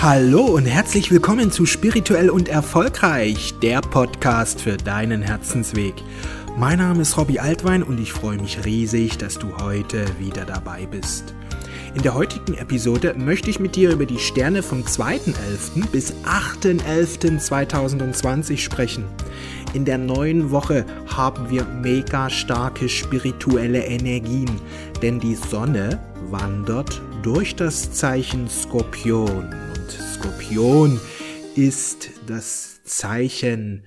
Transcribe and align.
Hallo 0.00 0.42
und 0.42 0.64
herzlich 0.64 1.10
willkommen 1.10 1.50
zu 1.50 1.66
Spirituell 1.66 2.30
und 2.30 2.48
Erfolgreich, 2.48 3.54
der 3.60 3.80
Podcast 3.80 4.60
für 4.60 4.76
deinen 4.76 5.22
Herzensweg. 5.22 5.94
Mein 6.56 6.78
Name 6.78 7.02
ist 7.02 7.16
Robbie 7.16 7.40
Altwein 7.40 7.82
und 7.82 7.98
ich 7.98 8.12
freue 8.12 8.38
mich 8.38 8.64
riesig, 8.64 9.18
dass 9.18 9.40
du 9.40 9.56
heute 9.60 10.06
wieder 10.20 10.44
dabei 10.44 10.86
bist. 10.86 11.34
In 11.96 12.02
der 12.02 12.14
heutigen 12.14 12.54
Episode 12.54 13.12
möchte 13.18 13.50
ich 13.50 13.58
mit 13.58 13.74
dir 13.74 13.90
über 13.90 14.06
die 14.06 14.20
Sterne 14.20 14.62
vom 14.62 14.82
2.11. 14.82 15.90
bis 15.90 16.14
8.11.2020 16.62 18.58
sprechen. 18.58 19.02
In 19.74 19.84
der 19.84 19.98
neuen 19.98 20.52
Woche 20.52 20.86
haben 21.08 21.50
wir 21.50 21.64
mega 21.64 22.30
starke 22.30 22.88
spirituelle 22.88 23.84
Energien, 23.84 24.60
denn 25.02 25.18
die 25.18 25.34
Sonne 25.34 26.00
wandert 26.30 27.02
durch 27.24 27.56
das 27.56 27.90
Zeichen 27.90 28.48
Skorpion. 28.48 29.67
Skorpion 30.18 31.00
ist 31.54 32.10
das 32.26 32.82
Zeichen 32.82 33.84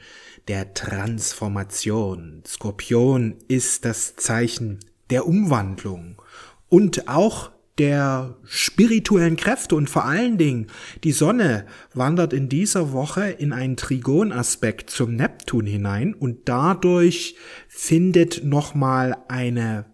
der 0.48 0.74
Transformation. 0.74 2.42
Skorpion 2.48 3.36
ist 3.50 3.84
das 3.84 4.16
Zeichen 4.16 4.80
der 5.10 5.28
Umwandlung 5.28 6.22
und 6.70 7.10
auch 7.10 7.52
der 7.78 8.38
spirituellen 8.46 9.36
Kräfte 9.36 9.76
und 9.76 9.90
vor 9.90 10.06
allen 10.06 10.38
Dingen 10.38 10.68
die 11.04 11.12
Sonne 11.12 11.66
wandert 11.94 12.32
in 12.32 12.48
dieser 12.48 12.94
Woche 12.94 13.30
in 13.30 13.52
einen 13.52 13.76
Trigonaspekt 13.76 14.90
zum 14.90 15.18
Neptun 15.18 15.66
hinein 15.66 16.14
und 16.14 16.48
dadurch 16.48 17.36
findet 17.68 18.46
nochmal 18.46 19.18
eine 19.28 19.86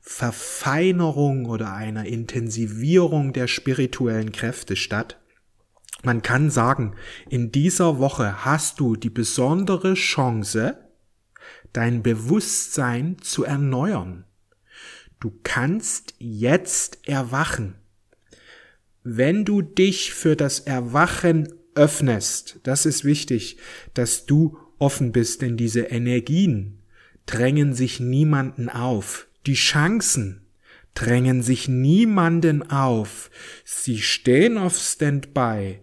Verfeinerung 0.00 1.46
oder 1.46 1.72
eine 1.72 2.08
Intensivierung 2.08 3.32
der 3.32 3.46
spirituellen 3.46 4.32
Kräfte 4.32 4.74
statt. 4.74 5.19
Man 6.02 6.22
kann 6.22 6.50
sagen, 6.50 6.94
in 7.28 7.52
dieser 7.52 7.98
Woche 7.98 8.44
hast 8.44 8.80
du 8.80 8.96
die 8.96 9.10
besondere 9.10 9.94
Chance, 9.94 10.78
dein 11.72 12.02
Bewusstsein 12.02 13.18
zu 13.20 13.44
erneuern. 13.44 14.24
Du 15.20 15.38
kannst 15.42 16.14
jetzt 16.18 17.06
erwachen. 17.06 17.74
Wenn 19.02 19.44
du 19.44 19.62
dich 19.62 20.14
für 20.14 20.36
das 20.36 20.60
Erwachen 20.60 21.52
öffnest, 21.74 22.60
das 22.62 22.86
ist 22.86 23.04
wichtig, 23.04 23.58
dass 23.94 24.26
du 24.26 24.58
offen 24.78 25.12
bist, 25.12 25.42
denn 25.42 25.56
diese 25.56 25.82
Energien 25.82 26.82
drängen 27.26 27.74
sich 27.74 28.00
niemanden 28.00 28.68
auf. 28.68 29.28
Die 29.46 29.54
Chancen 29.54 30.46
drängen 30.94 31.42
sich 31.42 31.68
niemanden 31.68 32.68
auf. 32.70 33.30
Sie 33.64 34.00
stehen 34.00 34.58
auf 34.58 34.76
Standby. 34.76 35.80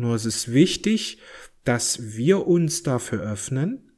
Nur 0.00 0.14
es 0.14 0.24
ist 0.24 0.50
wichtig, 0.50 1.18
dass 1.62 2.16
wir 2.16 2.46
uns 2.46 2.82
dafür 2.82 3.20
öffnen, 3.20 3.92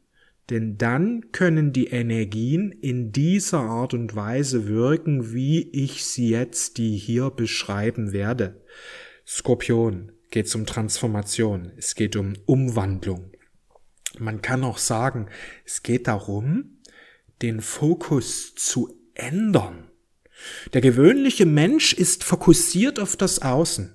denn 0.50 0.76
dann 0.76 1.30
können 1.30 1.72
die 1.72 1.86
Energien 1.86 2.72
in 2.72 3.12
dieser 3.12 3.60
Art 3.60 3.94
und 3.94 4.16
Weise 4.16 4.66
wirken, 4.66 5.32
wie 5.32 5.60
ich 5.70 6.04
sie 6.04 6.30
jetzt 6.30 6.78
die 6.78 6.96
hier 6.96 7.30
beschreiben 7.30 8.12
werde. 8.12 8.64
Skorpion 9.24 10.10
geht 10.32 10.52
um 10.56 10.66
Transformation, 10.66 11.70
es 11.76 11.94
geht 11.94 12.16
um 12.16 12.32
Umwandlung. 12.46 13.30
Man 14.18 14.42
kann 14.42 14.64
auch 14.64 14.78
sagen, 14.78 15.28
es 15.64 15.84
geht 15.84 16.08
darum, 16.08 16.78
den 17.42 17.60
Fokus 17.60 18.56
zu 18.56 18.92
ändern. 19.14 19.88
Der 20.72 20.80
gewöhnliche 20.80 21.46
Mensch 21.46 21.92
ist 21.92 22.24
fokussiert 22.24 22.98
auf 22.98 23.14
das 23.14 23.40
Außen. 23.40 23.94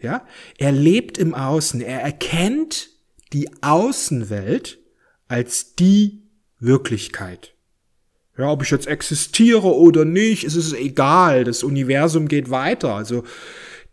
Ja, 0.00 0.26
er 0.58 0.72
lebt 0.72 1.18
im 1.18 1.34
Außen, 1.34 1.80
er 1.80 2.00
erkennt 2.00 2.90
die 3.32 3.50
Außenwelt 3.62 4.78
als 5.26 5.74
die 5.74 6.22
Wirklichkeit. 6.60 7.54
Ja, 8.36 8.52
ob 8.52 8.62
ich 8.62 8.70
jetzt 8.70 8.86
existiere 8.86 9.74
oder 9.74 10.04
nicht, 10.04 10.44
ist 10.44 10.54
es 10.54 10.72
egal. 10.72 11.42
Das 11.42 11.64
Universum 11.64 12.28
geht 12.28 12.50
weiter. 12.50 12.94
Also 12.94 13.24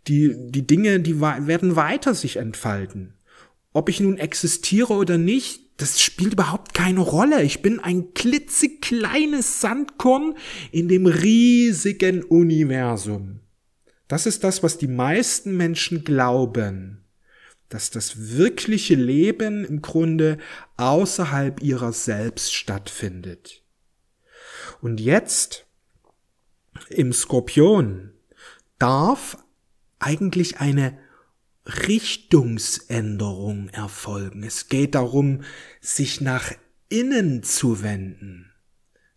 die, 0.06 0.36
die 0.36 0.66
Dinge, 0.66 1.00
die 1.00 1.20
werden 1.20 1.74
weiter 1.74 2.14
sich 2.14 2.36
entfalten. 2.36 3.14
Ob 3.72 3.88
ich 3.88 3.98
nun 3.98 4.18
existiere 4.18 4.94
oder 4.94 5.18
nicht, 5.18 5.60
das 5.76 6.00
spielt 6.00 6.34
überhaupt 6.34 6.74
keine 6.74 7.00
Rolle. 7.00 7.42
Ich 7.42 7.60
bin 7.60 7.80
ein 7.80 8.14
klitzekleines 8.14 9.60
Sandkorn 9.60 10.34
in 10.70 10.88
dem 10.88 11.06
riesigen 11.06 12.22
Universum. 12.22 13.40
Das 14.08 14.26
ist 14.26 14.44
das, 14.44 14.62
was 14.62 14.78
die 14.78 14.88
meisten 14.88 15.56
Menschen 15.56 16.04
glauben 16.04 17.06
dass 17.68 17.90
das 17.90 18.36
wirkliche 18.36 18.94
Leben 18.94 19.64
im 19.64 19.82
Grunde 19.82 20.38
außerhalb 20.76 21.60
ihrer 21.62 21.92
selbst 21.92 22.54
stattfindet. 22.54 23.64
Und 24.80 25.00
jetzt 25.00 25.66
im 26.88 27.12
Skorpion 27.12 28.12
darf 28.78 29.36
eigentlich 29.98 30.60
eine 30.60 30.96
Richtungsänderung 31.64 33.68
erfolgen. 33.70 34.44
Es 34.44 34.68
geht 34.68 34.94
darum, 34.94 35.42
sich 35.80 36.20
nach 36.20 36.52
innen 36.88 37.42
zu 37.42 37.82
wenden. 37.82 38.52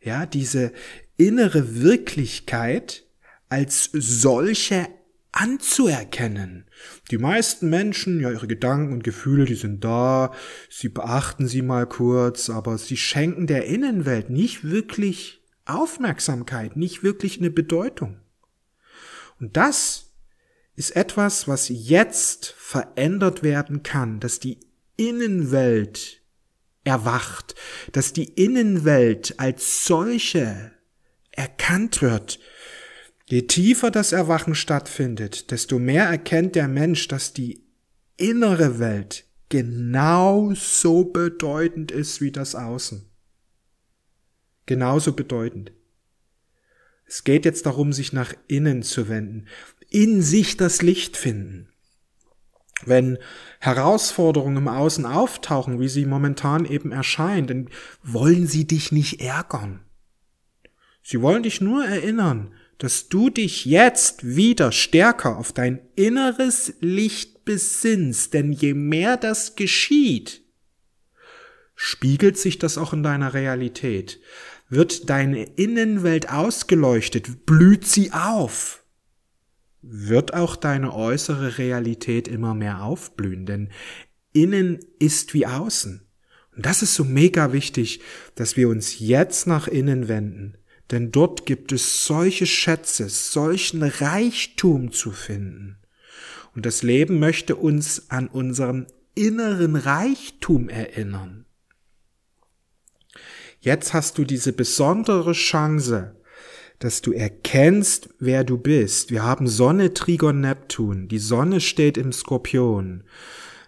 Ja, 0.01 0.25
diese 0.25 0.71
innere 1.17 1.81
Wirklichkeit 1.81 3.05
als 3.49 3.89
solche 3.93 4.87
anzuerkennen. 5.31 6.65
Die 7.11 7.17
meisten 7.17 7.69
Menschen, 7.69 8.19
ja, 8.19 8.31
ihre 8.31 8.47
Gedanken 8.47 8.93
und 8.93 9.03
Gefühle, 9.03 9.45
die 9.45 9.55
sind 9.55 9.83
da, 9.83 10.33
sie 10.69 10.89
beachten 10.89 11.47
sie 11.47 11.61
mal 11.61 11.87
kurz, 11.87 12.49
aber 12.49 12.77
sie 12.77 12.97
schenken 12.97 13.47
der 13.47 13.65
Innenwelt 13.65 14.29
nicht 14.29 14.63
wirklich 14.63 15.43
Aufmerksamkeit, 15.65 16.75
nicht 16.75 17.03
wirklich 17.03 17.39
eine 17.39 17.51
Bedeutung. 17.51 18.19
Und 19.39 19.55
das 19.55 20.13
ist 20.75 20.95
etwas, 20.95 21.47
was 21.47 21.69
jetzt 21.69 22.55
verändert 22.57 23.43
werden 23.43 23.83
kann, 23.83 24.19
dass 24.19 24.39
die 24.39 24.59
Innenwelt 24.97 26.21
erwacht, 26.83 27.55
dass 27.91 28.13
die 28.13 28.25
Innenwelt 28.25 29.39
als 29.39 29.85
solche 29.85 30.71
erkannt 31.31 32.01
wird, 32.01 32.39
Je 33.29 33.43
tiefer 33.43 33.91
das 33.91 34.11
Erwachen 34.11 34.55
stattfindet, 34.55 35.51
desto 35.51 35.77
mehr 35.77 36.05
erkennt 36.05 36.55
der 36.55 36.67
Mensch, 36.67 37.07
dass 37.07 37.31
die 37.31 37.63
innere 38.17 38.79
Welt 38.79 39.25
genauso 39.49 41.05
bedeutend 41.05 41.91
ist 41.91 42.21
wie 42.21 42.31
das 42.31 42.55
Außen. 42.55 43.07
Genauso 44.65 45.13
bedeutend. 45.13 45.71
Es 47.05 47.23
geht 47.23 47.45
jetzt 47.45 47.67
darum, 47.67 47.93
sich 47.93 48.13
nach 48.13 48.33
innen 48.47 48.81
zu 48.81 49.07
wenden, 49.09 49.45
in 49.89 50.23
sich 50.23 50.57
das 50.57 50.81
Licht 50.81 51.15
finden. 51.15 51.69
Wenn 52.83 53.19
Herausforderungen 53.59 54.57
im 54.57 54.67
Außen 54.67 55.05
auftauchen, 55.05 55.79
wie 55.79 55.89
sie 55.89 56.07
momentan 56.07 56.65
eben 56.65 56.91
erscheinen, 56.91 57.45
dann 57.45 57.69
wollen 58.01 58.47
sie 58.47 58.65
dich 58.65 58.91
nicht 58.91 59.21
ärgern. 59.21 59.81
Sie 61.03 61.21
wollen 61.21 61.43
dich 61.43 61.61
nur 61.61 61.85
erinnern, 61.85 62.55
dass 62.79 63.09
du 63.09 63.29
dich 63.29 63.65
jetzt 63.65 64.35
wieder 64.35 64.71
stärker 64.71 65.37
auf 65.37 65.53
dein 65.53 65.81
inneres 65.95 66.73
Licht 66.79 67.45
besinnst, 67.45 68.33
denn 68.33 68.53
je 68.53 68.73
mehr 68.73 69.17
das 69.17 69.55
geschieht, 69.55 70.41
spiegelt 71.75 72.37
sich 72.37 72.57
das 72.57 72.77
auch 72.77 72.93
in 72.93 73.03
deiner 73.03 73.33
Realität. 73.33 74.19
Wird 74.69 75.09
deine 75.09 75.43
Innenwelt 75.43 76.29
ausgeleuchtet, 76.29 77.45
blüht 77.45 77.85
sie 77.85 78.13
auf, 78.13 78.83
wird 79.81 80.33
auch 80.33 80.55
deine 80.55 80.93
äußere 80.93 81.57
Realität 81.57 82.27
immer 82.27 82.53
mehr 82.53 82.83
aufblühen, 82.83 83.45
denn 83.45 83.69
innen 84.31 84.79
ist 84.99 85.33
wie 85.33 85.45
außen. 85.45 86.07
Und 86.55 86.65
das 86.65 86.81
ist 86.81 86.95
so 86.95 87.03
mega 87.03 87.51
wichtig, 87.51 88.01
dass 88.35 88.55
wir 88.55 88.69
uns 88.69 88.99
jetzt 88.99 89.47
nach 89.47 89.67
innen 89.67 90.07
wenden, 90.07 90.57
denn 90.91 91.11
dort 91.11 91.45
gibt 91.45 91.71
es 91.71 92.05
solche 92.05 92.45
Schätze, 92.45 93.09
solchen 93.09 93.83
Reichtum 93.83 94.91
zu 94.91 95.11
finden. 95.11 95.77
Und 96.55 96.65
das 96.65 96.81
Leben 96.81 97.19
möchte 97.19 97.55
uns 97.55 98.09
an 98.09 98.27
unseren 98.27 98.87
inneren 99.13 99.75
Reichtum 99.75 100.69
erinnern. 100.69 101.45
Jetzt 103.59 103.93
hast 103.93 104.17
du 104.17 104.23
diese 104.23 104.53
besondere 104.53 105.33
Chance, 105.33 106.15
dass 106.79 107.01
du 107.01 107.11
erkennst, 107.11 108.09
wer 108.19 108.45
du 108.45 108.57
bist. 108.57 109.11
Wir 109.11 109.23
haben 109.23 109.47
Sonne, 109.47 109.93
Trigon, 109.93 110.39
Neptun. 110.39 111.09
Die 111.09 111.19
Sonne 111.19 111.59
steht 111.59 111.97
im 111.97 112.13
Skorpion. 112.13 113.03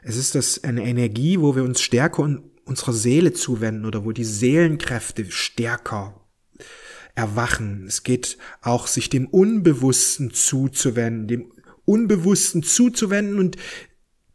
Es 0.02 0.16
ist 0.16 0.34
das 0.34 0.64
eine 0.64 0.84
Energie, 0.84 1.40
wo 1.40 1.56
wir 1.56 1.64
uns 1.64 1.82
stärker 1.82 2.40
unserer 2.64 2.94
Seele 2.94 3.34
zuwenden 3.34 3.86
oder 3.86 4.06
wo 4.06 4.14
die 4.14 4.24
Seelenkräfte 4.24 5.30
stärker 5.30 6.21
erwachen. 7.16 7.86
Es 7.88 8.04
geht 8.04 8.38
auch, 8.62 8.88
sich 8.88 9.10
dem 9.10 9.28
Unbewussten 9.28 10.34
zuzuwenden, 10.34 11.28
dem 11.28 11.52
Unbewussten 11.86 12.64
zuzuwenden 12.64 13.40
und 13.40 13.58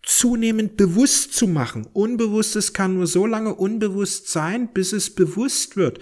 zunehmend 0.02 0.76
bewusst 0.76 1.34
zu 1.34 1.48
machen. 1.48 1.86
Unbewusstes 1.92 2.72
kann 2.72 2.94
nur 2.94 3.06
so 3.06 3.26
lange 3.26 3.54
unbewusst 3.54 4.28
sein, 4.28 4.72
bis 4.72 4.92
es 4.92 5.14
bewusst 5.14 5.76
wird. 5.76 5.98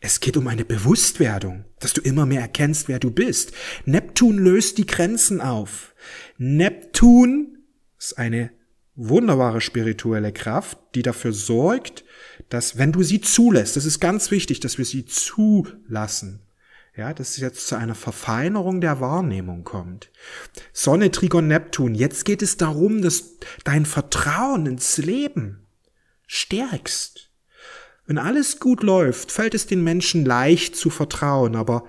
Es 0.00 0.20
geht 0.20 0.36
um 0.36 0.46
eine 0.46 0.64
Bewusstwerdung, 0.64 1.64
dass 1.80 1.92
du 1.92 2.00
immer 2.00 2.26
mehr 2.26 2.40
erkennst, 2.40 2.88
wer 2.88 2.98
du 2.98 3.10
bist. 3.10 3.52
Neptun 3.84 4.38
löst 4.38 4.78
die 4.78 4.86
Grenzen 4.86 5.40
auf. 5.40 5.94
Neptun 6.36 7.58
ist 7.98 8.18
eine 8.18 8.50
wunderbare 8.94 9.60
spirituelle 9.60 10.32
Kraft, 10.32 10.78
die 10.94 11.02
dafür 11.02 11.32
sorgt, 11.32 12.04
dass 12.48 12.78
wenn 12.78 12.92
du 12.92 13.02
sie 13.02 13.20
zulässt, 13.20 13.76
das 13.76 13.84
ist 13.84 14.00
ganz 14.00 14.30
wichtig, 14.30 14.60
dass 14.60 14.78
wir 14.78 14.84
sie 14.84 15.04
zulassen, 15.04 16.40
ja, 16.96 17.14
dass 17.14 17.30
es 17.30 17.36
jetzt 17.38 17.66
zu 17.66 17.76
einer 17.76 17.94
Verfeinerung 17.94 18.80
der 18.80 19.00
Wahrnehmung 19.00 19.64
kommt. 19.64 20.10
Sonne, 20.72 21.10
Trigon, 21.10 21.46
Neptun. 21.46 21.94
Jetzt 21.94 22.24
geht 22.24 22.42
es 22.42 22.56
darum, 22.56 23.02
dass 23.02 23.36
dein 23.64 23.86
Vertrauen 23.86 24.66
ins 24.66 24.98
Leben 24.98 25.66
stärkst. 26.26 27.30
Wenn 28.06 28.18
alles 28.18 28.58
gut 28.58 28.82
läuft, 28.82 29.30
fällt 29.30 29.54
es 29.54 29.66
den 29.66 29.84
Menschen 29.84 30.24
leicht 30.24 30.74
zu 30.74 30.90
vertrauen, 30.90 31.54
aber 31.54 31.84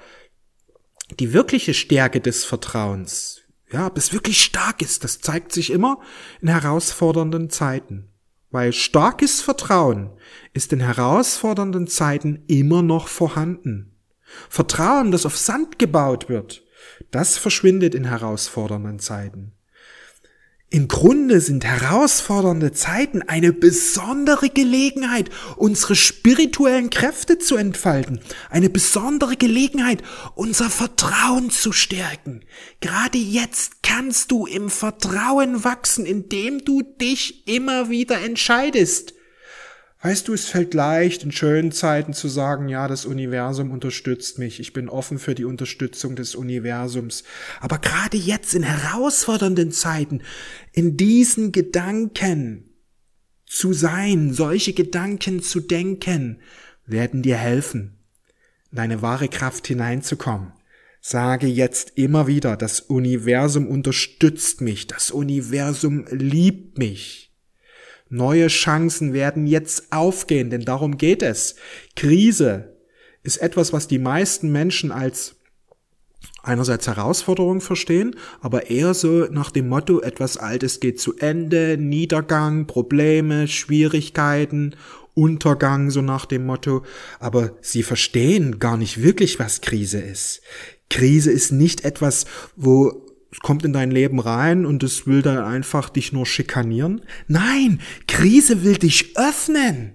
die 1.20 1.34
wirkliche 1.34 1.74
Stärke 1.74 2.22
des 2.22 2.46
Vertrauens, 2.46 3.42
ja, 3.72 3.88
ob 3.88 3.98
es 3.98 4.14
wirklich 4.14 4.44
stark 4.44 4.82
ist, 4.82 5.04
das 5.04 5.22
zeigt 5.22 5.54
sich 5.54 5.72
immer 5.72 6.02
in 6.42 6.50
herausfordernden 6.50 7.50
Zeiten. 7.50 8.10
Weil 8.52 8.74
starkes 8.74 9.42
Vertrauen 9.42 10.10
ist 10.54 10.74
in 10.74 10.80
herausfordernden 10.80 11.88
Zeiten 11.88 12.44
immer 12.48 12.82
noch 12.82 13.08
vorhanden. 13.08 13.96
Vertrauen, 14.50 15.12
das 15.12 15.26
auf 15.26 15.38
Sand 15.38 15.80
gebaut 15.80 16.30
wird, 16.30 16.64
das 17.12 17.38
verschwindet 17.38 17.94
in 17.96 18.06
herausfordernden 18.06 19.00
Zeiten. 19.00 19.54
Im 20.72 20.88
Grunde 20.88 21.42
sind 21.42 21.66
herausfordernde 21.66 22.72
Zeiten 22.74 23.24
eine 23.24 23.54
besondere 23.54 24.50
Gelegenheit, 24.52 25.32
unsere 25.56 25.96
spirituellen 25.96 26.92
Kräfte 26.92 27.40
zu 27.40 27.56
entfalten, 27.56 28.20
eine 28.52 28.70
besondere 28.70 29.36
Gelegenheit, 29.36 30.04
unser 30.36 30.70
Vertrauen 30.70 31.50
zu 31.50 31.72
stärken. 31.72 32.42
Gerade 32.82 33.18
jetzt 33.18 33.82
kannst 33.82 34.30
du 34.30 34.46
im 34.46 34.70
Vertrauen 34.70 35.64
wachsen, 35.64 36.06
indem 36.06 36.64
du 36.64 36.84
dich 36.84 37.48
immer 37.48 37.90
wieder 37.90 38.22
entscheidest. 38.22 39.16
Weißt 40.02 40.30
du, 40.30 40.34
es 40.34 40.46
fällt 40.46 40.74
leicht, 40.74 41.24
in 41.24 41.32
schönen 41.34 41.74
Zeiten 41.74 42.14
zu 42.14 42.30
sagen, 42.30 42.70
ja, 42.70 42.88
das 42.88 43.06
Universum 43.06 43.70
unterstützt 43.72 44.40
mich, 44.40 44.62
ich 44.62 44.72
bin 44.72 44.88
offen 44.88 45.20
für 45.20 45.36
die 45.36 45.44
Unterstützung 45.44 46.16
des 46.16 46.36
Universums. 46.36 47.26
Aber 47.60 47.80
gerade 47.80 48.16
jetzt, 48.16 48.56
in 48.56 48.64
herausfordernden 48.64 49.74
Zeiten, 49.74 50.22
in 50.72 50.96
diesen 50.96 51.52
Gedanken 51.52 52.70
zu 53.46 53.74
sein, 53.74 54.34
solche 54.34 54.72
Gedanken 54.72 55.42
zu 55.42 55.60
denken, 55.60 56.40
werden 56.86 57.22
dir 57.22 57.36
helfen, 57.36 58.00
in 58.72 58.78
deine 58.78 59.02
wahre 59.02 59.28
Kraft 59.28 59.68
hineinzukommen. 59.68 60.54
Sage 61.02 61.48
jetzt 61.48 61.98
immer 61.98 62.26
wieder, 62.26 62.56
das 62.56 62.80
Universum 62.80 63.68
unterstützt 63.68 64.62
mich, 64.62 64.88
das 64.88 65.12
Universum 65.12 66.06
liebt 66.10 66.78
mich. 66.78 67.29
Neue 68.10 68.48
Chancen 68.48 69.14
werden 69.14 69.46
jetzt 69.46 69.92
aufgehen, 69.92 70.50
denn 70.50 70.66
darum 70.66 70.98
geht 70.98 71.22
es. 71.22 71.56
Krise 71.96 72.76
ist 73.24 73.38
etwas, 73.38 73.72
was 73.72 73.88
die 73.88 74.00
meisten 74.00 74.52
Menschen 74.52 74.92
als 74.92 75.36
einerseits 76.42 76.88
Herausforderung 76.88 77.62
verstehen, 77.62 78.16
aber 78.42 78.70
eher 78.70 78.94
so 78.94 79.26
nach 79.26 79.52
dem 79.52 79.70
Motto, 79.70 80.02
etwas 80.02 80.38
Altes 80.38 80.80
geht 80.80 81.00
zu 81.00 81.18
Ende, 81.18 81.78
Niedergang, 81.78 82.66
Probleme, 82.66 83.48
Schwierigkeiten, 83.48 84.76
Untergang, 85.14 85.92
so 85.92 86.02
nach 86.02 86.26
dem 86.26 86.46
Motto, 86.46 86.84
aber 87.20 87.52
sie 87.62 87.84
verstehen 87.84 88.60
gar 88.60 88.78
nicht 88.78 89.04
wirklich, 89.04 89.38
was 89.38 89.62
Krise 89.62 90.00
ist. 90.00 90.42
Krise 90.90 91.32
ist 91.32 91.52
nicht 91.52 91.84
etwas, 91.86 92.26
wo 92.56 93.09
es 93.32 93.40
kommt 93.40 93.64
in 93.64 93.74
dein 93.74 93.92
Leben 93.92 94.20
rein 94.20 94.66
und 94.66 94.82
es 94.84 95.06
will 95.06 95.22
dann 95.22 95.38
einfach 95.38 95.90
dich 95.90 96.14
nur 96.14 96.26
schikanieren. 96.26 97.02
Nein, 97.28 97.80
Krise 98.08 98.64
will 98.64 98.78
dich 98.78 99.18
öffnen. 99.18 99.94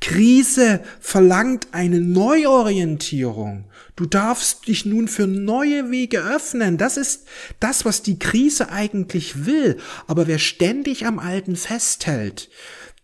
Krise 0.00 0.80
verlangt 1.00 1.68
eine 1.72 2.00
Neuorientierung. 2.00 3.64
Du 3.96 4.06
darfst 4.06 4.68
dich 4.68 4.84
nun 4.84 5.08
für 5.08 5.26
neue 5.26 5.90
Wege 5.90 6.20
öffnen. 6.20 6.78
Das 6.78 6.96
ist 6.96 7.26
das, 7.58 7.84
was 7.84 8.02
die 8.02 8.18
Krise 8.18 8.70
eigentlich 8.70 9.46
will. 9.46 9.78
Aber 10.06 10.26
wer 10.26 10.38
ständig 10.38 11.06
am 11.06 11.18
Alten 11.18 11.56
festhält, 11.56 12.50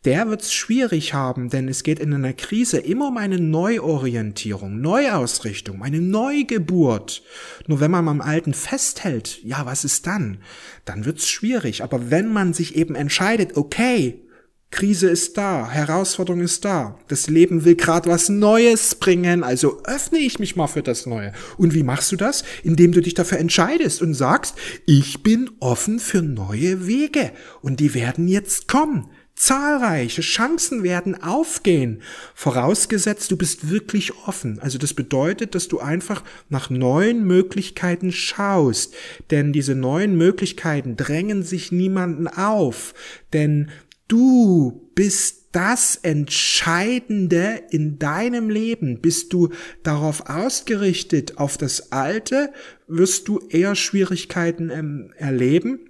der 0.05 0.29
wird 0.29 0.43
es 0.43 0.53
schwierig 0.55 1.13
haben, 1.13 1.51
denn 1.51 1.69
es 1.69 1.83
geht 1.83 1.99
in 1.99 2.15
einer 2.15 2.33
Krise 2.33 2.79
immer 2.79 3.09
um 3.09 3.19
eine 3.19 3.39
Neuorientierung, 3.39 4.81
Neuausrichtung, 4.81 5.83
eine 5.83 6.01
Neugeburt. 6.01 7.23
Nur 7.67 7.81
wenn 7.81 7.91
man 7.91 8.09
am 8.09 8.23
Alten 8.23 8.55
festhält, 8.55 9.43
ja, 9.45 9.67
was 9.67 9.85
ist 9.85 10.07
dann? 10.07 10.39
Dann 10.87 11.05
wird 11.05 11.19
es 11.19 11.29
schwierig. 11.29 11.83
Aber 11.83 12.11
wenn 12.11 12.33
man 12.33 12.55
sich 12.55 12.77
eben 12.77 12.95
entscheidet, 12.95 13.59
okay, 13.59 14.23
Krise 14.71 15.11
ist 15.11 15.37
da, 15.37 15.69
Herausforderung 15.69 16.41
ist 16.41 16.65
da, 16.65 16.97
das 17.09 17.29
Leben 17.29 17.65
will 17.65 17.75
gerade 17.75 18.09
was 18.09 18.29
Neues 18.29 18.95
bringen, 18.95 19.43
also 19.43 19.83
öffne 19.83 20.21
ich 20.21 20.39
mich 20.39 20.55
mal 20.55 20.69
für 20.69 20.83
das 20.83 21.07
Neue. 21.07 21.33
Und 21.59 21.75
wie 21.75 21.83
machst 21.83 22.13
du 22.13 22.17
das? 22.17 22.45
Indem 22.63 22.93
du 22.93 23.03
dich 23.03 23.15
dafür 23.15 23.39
entscheidest 23.39 24.01
und 24.01 24.15
sagst, 24.15 24.55
ich 24.87 25.25
bin 25.25 25.51
offen 25.59 25.99
für 25.99 26.23
neue 26.23 26.87
Wege 26.87 27.33
und 27.63 27.81
die 27.81 27.95
werden 27.95 28.29
jetzt 28.29 28.69
kommen. 28.69 29.11
Zahlreiche 29.41 30.21
Chancen 30.21 30.83
werden 30.83 31.23
aufgehen, 31.23 32.03
vorausgesetzt 32.35 33.31
du 33.31 33.39
bist 33.39 33.71
wirklich 33.71 34.13
offen. 34.27 34.59
Also 34.59 34.77
das 34.77 34.93
bedeutet, 34.93 35.55
dass 35.55 35.67
du 35.67 35.79
einfach 35.81 36.23
nach 36.51 36.69
neuen 36.69 37.27
Möglichkeiten 37.27 38.13
schaust, 38.13 38.93
denn 39.31 39.55
diese 39.55 39.75
neuen 39.75 40.19
Möglichkeiten 40.19 40.95
drängen 40.95 41.43
sich 41.43 41.73
niemanden 41.73 42.29
auf, 42.29 42.93
denn 43.33 43.71
du 44.09 44.91
bist 44.95 45.47
das 45.53 45.97
Entscheidende 45.97 47.63
in 47.71 47.99
deinem 47.99 48.51
Leben. 48.51 49.01
Bist 49.01 49.33
du 49.33 49.49
darauf 49.83 50.29
ausgerichtet, 50.29 51.39
auf 51.39 51.57
das 51.57 51.93
Alte, 51.93 52.53
wirst 52.87 53.27
du 53.27 53.41
eher 53.49 53.75
Schwierigkeiten 53.75 54.69
ähm, 54.69 55.15
erleben 55.17 55.90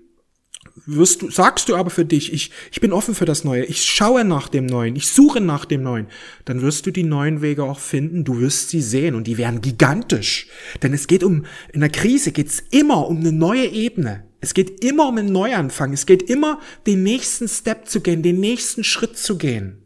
wirst 0.87 1.23
du, 1.23 1.31
sagst 1.31 1.69
du 1.69 1.77
aber 1.77 1.91
für 1.91 2.05
dich, 2.05 2.33
ich, 2.33 2.51
ich 2.71 2.81
bin 2.81 2.93
offen 2.93 3.15
für 3.15 3.25
das 3.25 3.45
Neue, 3.45 3.65
ich 3.65 3.85
schaue 3.85 4.25
nach 4.25 4.49
dem 4.49 4.67
Neuen, 4.67 4.97
ich 4.97 5.09
suche 5.09 5.41
nach 5.41 5.65
dem 5.65 5.83
Neuen, 5.83 6.07
dann 6.45 6.63
wirst 6.63 6.87
du 6.87 6.91
die 6.91 7.03
neuen 7.03 7.43
Wege 7.43 7.65
auch 7.65 7.79
finden, 7.79 8.25
du 8.25 8.41
wirst 8.41 8.71
sie 8.71 8.83
sehen 8.83 9.15
und 9.15 9.27
die 9.27 9.39
werden 9.39 9.61
gigantisch. 9.61 10.49
Denn 10.83 10.93
es 10.93 11.07
geht 11.07 11.25
um, 11.25 11.45
in 11.73 11.81
der 11.81 11.91
Krise 11.91 12.33
geht's 12.33 12.63
immer 12.71 13.07
um 13.09 13.19
eine 13.19 13.33
neue 13.33 13.67
Ebene. 13.67 14.25
Es 14.41 14.55
geht 14.55 14.83
immer 14.85 15.09
um 15.09 15.19
einen 15.19 15.33
Neuanfang. 15.33 15.93
Es 15.93 16.07
geht 16.07 16.23
immer, 16.23 16.61
den 16.87 17.03
nächsten 17.03 17.47
Step 17.47 17.89
zu 17.89 18.01
gehen, 18.01 18.23
den 18.23 18.41
nächsten 18.41 18.85
Schritt 18.85 19.19
zu 19.19 19.37
gehen. 19.37 19.85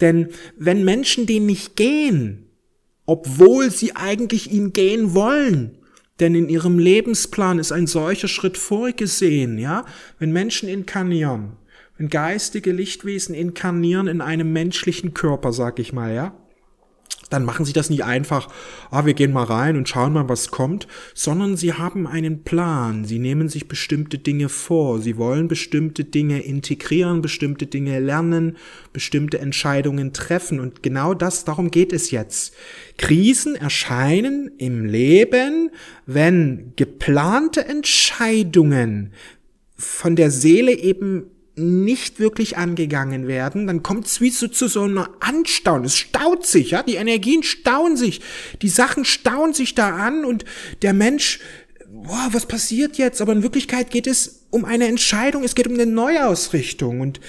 Denn 0.00 0.28
wenn 0.58 0.84
Menschen 0.84 1.26
den 1.26 1.46
nicht 1.46 1.76
gehen, 1.76 2.46
obwohl 3.06 3.70
sie 3.70 3.94
eigentlich 3.94 4.50
ihn 4.50 4.72
gehen 4.72 5.14
wollen, 5.14 5.78
denn 6.20 6.34
in 6.34 6.48
ihrem 6.48 6.78
Lebensplan 6.78 7.58
ist 7.58 7.72
ein 7.72 7.86
solcher 7.86 8.28
Schritt 8.28 8.56
vorgesehen, 8.56 9.58
ja? 9.58 9.84
Wenn 10.18 10.32
Menschen 10.32 10.68
inkarnieren, 10.68 11.52
wenn 11.98 12.08
geistige 12.08 12.72
Lichtwesen 12.72 13.34
inkarnieren 13.34 14.06
in 14.06 14.20
einem 14.20 14.52
menschlichen 14.52 15.14
Körper, 15.14 15.52
sag 15.52 15.78
ich 15.78 15.92
mal, 15.92 16.14
ja? 16.14 16.34
Dann 17.28 17.44
machen 17.44 17.64
sie 17.64 17.72
das 17.72 17.90
nicht 17.90 18.04
einfach, 18.04 18.48
ah, 18.90 19.04
wir 19.04 19.14
gehen 19.14 19.32
mal 19.32 19.44
rein 19.44 19.76
und 19.76 19.88
schauen 19.88 20.12
mal, 20.12 20.28
was 20.28 20.50
kommt, 20.50 20.86
sondern 21.14 21.56
sie 21.56 21.72
haben 21.72 22.06
einen 22.06 22.42
Plan, 22.42 23.04
sie 23.04 23.18
nehmen 23.18 23.48
sich 23.48 23.68
bestimmte 23.68 24.18
Dinge 24.18 24.48
vor, 24.48 25.00
sie 25.00 25.16
wollen 25.16 25.48
bestimmte 25.48 26.04
Dinge 26.04 26.40
integrieren, 26.40 27.22
bestimmte 27.22 27.66
Dinge 27.66 27.98
lernen, 28.00 28.56
bestimmte 28.92 29.38
Entscheidungen 29.38 30.12
treffen. 30.12 30.60
Und 30.60 30.82
genau 30.82 31.14
das, 31.14 31.44
darum 31.44 31.70
geht 31.70 31.92
es 31.92 32.10
jetzt. 32.10 32.54
Krisen 32.98 33.56
erscheinen 33.56 34.50
im 34.58 34.84
Leben, 34.84 35.70
wenn 36.06 36.72
geplante 36.76 37.66
Entscheidungen 37.66 39.12
von 39.76 40.16
der 40.16 40.30
Seele 40.30 40.72
eben 40.72 41.30
nicht 41.56 42.20
wirklich 42.20 42.58
angegangen 42.58 43.26
werden, 43.26 43.66
dann 43.66 43.82
kommt 43.82 44.06
es 44.06 44.20
wie 44.20 44.30
so 44.30 44.46
zu 44.46 44.68
so 44.68 44.82
einer 44.82 45.08
Anstauen. 45.20 45.84
Es 45.84 45.96
staut 45.96 46.46
sich, 46.46 46.72
ja, 46.72 46.82
die 46.82 46.96
Energien 46.96 47.42
stauen 47.42 47.96
sich, 47.96 48.20
die 48.60 48.68
Sachen 48.68 49.06
stauen 49.06 49.54
sich 49.54 49.74
da 49.74 49.96
an 49.96 50.26
und 50.26 50.44
der 50.82 50.92
Mensch, 50.92 51.40
boah, 51.88 52.28
was 52.32 52.44
passiert 52.44 52.98
jetzt? 52.98 53.22
Aber 53.22 53.32
in 53.32 53.42
Wirklichkeit 53.42 53.90
geht 53.90 54.06
es 54.06 54.44
um 54.50 54.66
eine 54.66 54.86
Entscheidung, 54.86 55.44
es 55.44 55.54
geht 55.54 55.66
um 55.66 55.74
eine 55.74 55.86
Neuausrichtung 55.86 57.00
und 57.00 57.20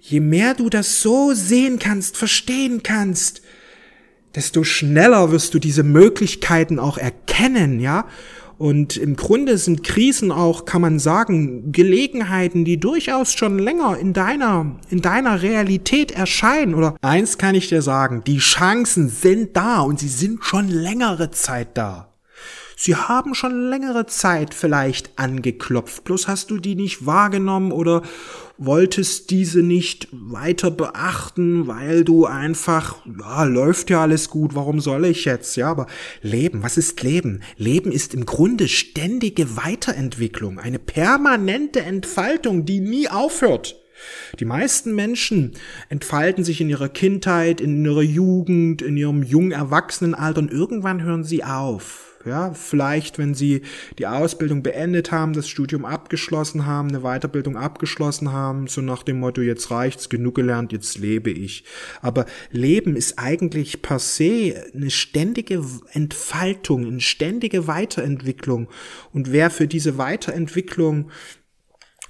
je 0.00 0.20
mehr 0.20 0.54
du 0.54 0.70
das 0.70 1.02
so 1.02 1.34
sehen 1.34 1.78
kannst, 1.78 2.16
verstehen 2.16 2.82
kannst, 2.82 3.42
desto 4.34 4.64
schneller 4.64 5.32
wirst 5.32 5.52
du 5.52 5.58
diese 5.58 5.82
Möglichkeiten 5.82 6.78
auch 6.78 6.96
erkennen, 6.96 7.78
ja, 7.78 8.08
Und 8.60 8.98
im 8.98 9.16
Grunde 9.16 9.56
sind 9.56 9.84
Krisen 9.84 10.30
auch, 10.30 10.66
kann 10.66 10.82
man 10.82 10.98
sagen, 10.98 11.72
Gelegenheiten, 11.72 12.66
die 12.66 12.78
durchaus 12.78 13.32
schon 13.32 13.58
länger 13.58 13.96
in 13.96 14.12
deiner, 14.12 14.76
in 14.90 15.00
deiner 15.00 15.40
Realität 15.40 16.12
erscheinen. 16.12 16.74
Oder 16.74 16.94
eins 17.00 17.38
kann 17.38 17.54
ich 17.54 17.70
dir 17.70 17.80
sagen, 17.80 18.22
die 18.26 18.36
Chancen 18.36 19.08
sind 19.08 19.56
da 19.56 19.80
und 19.80 19.98
sie 19.98 20.10
sind 20.10 20.44
schon 20.44 20.68
längere 20.68 21.30
Zeit 21.30 21.68
da. 21.78 22.12
Sie 22.76 22.96
haben 22.96 23.34
schon 23.34 23.70
längere 23.70 24.04
Zeit 24.04 24.52
vielleicht 24.52 25.18
angeklopft, 25.18 26.04
bloß 26.04 26.28
hast 26.28 26.50
du 26.50 26.58
die 26.58 26.74
nicht 26.74 27.06
wahrgenommen 27.06 27.72
oder 27.72 28.02
wolltest 28.60 29.30
diese 29.30 29.62
nicht 29.62 30.06
weiter 30.12 30.70
beachten, 30.70 31.66
weil 31.66 32.04
du 32.04 32.26
einfach, 32.26 32.96
ja, 33.18 33.44
läuft 33.44 33.88
ja 33.88 34.02
alles 34.02 34.28
gut, 34.28 34.54
warum 34.54 34.80
soll 34.80 35.06
ich 35.06 35.24
jetzt? 35.24 35.56
Ja, 35.56 35.70
aber 35.70 35.86
Leben, 36.20 36.62
was 36.62 36.76
ist 36.76 37.02
Leben? 37.02 37.42
Leben 37.56 37.90
ist 37.90 38.12
im 38.12 38.26
Grunde 38.26 38.68
ständige 38.68 39.56
Weiterentwicklung, 39.56 40.58
eine 40.58 40.78
permanente 40.78 41.80
Entfaltung, 41.80 42.66
die 42.66 42.80
nie 42.80 43.08
aufhört. 43.08 43.79
Die 44.38 44.44
meisten 44.44 44.94
Menschen 44.94 45.52
entfalten 45.88 46.44
sich 46.44 46.60
in 46.60 46.68
ihrer 46.68 46.88
Kindheit, 46.88 47.60
in 47.60 47.84
ihrer 47.84 48.02
Jugend, 48.02 48.82
in 48.82 48.96
ihrem 48.96 49.22
jungen 49.22 49.52
Erwachsenenalter 49.52 50.40
und 50.40 50.52
irgendwann 50.52 51.02
hören 51.02 51.24
sie 51.24 51.44
auf. 51.44 52.10
Ja, 52.26 52.52
vielleicht, 52.52 53.16
wenn 53.16 53.34
sie 53.34 53.62
die 53.98 54.06
Ausbildung 54.06 54.62
beendet 54.62 55.10
haben, 55.10 55.32
das 55.32 55.48
Studium 55.48 55.86
abgeschlossen 55.86 56.66
haben, 56.66 56.88
eine 56.88 57.00
Weiterbildung 57.00 57.56
abgeschlossen 57.56 58.30
haben, 58.30 58.66
so 58.66 58.82
nach 58.82 59.02
dem 59.02 59.20
Motto, 59.20 59.40
jetzt 59.40 59.70
reicht's, 59.70 60.10
genug 60.10 60.34
gelernt, 60.34 60.72
jetzt 60.72 60.98
lebe 60.98 61.30
ich. 61.30 61.64
Aber 62.02 62.26
Leben 62.50 62.94
ist 62.94 63.18
eigentlich 63.18 63.80
per 63.80 63.98
se 63.98 64.54
eine 64.74 64.90
ständige 64.90 65.64
Entfaltung, 65.92 66.86
eine 66.86 67.00
ständige 67.00 67.66
Weiterentwicklung. 67.66 68.68
Und 69.14 69.32
wer 69.32 69.48
für 69.48 69.66
diese 69.66 69.96
Weiterentwicklung, 69.96 71.10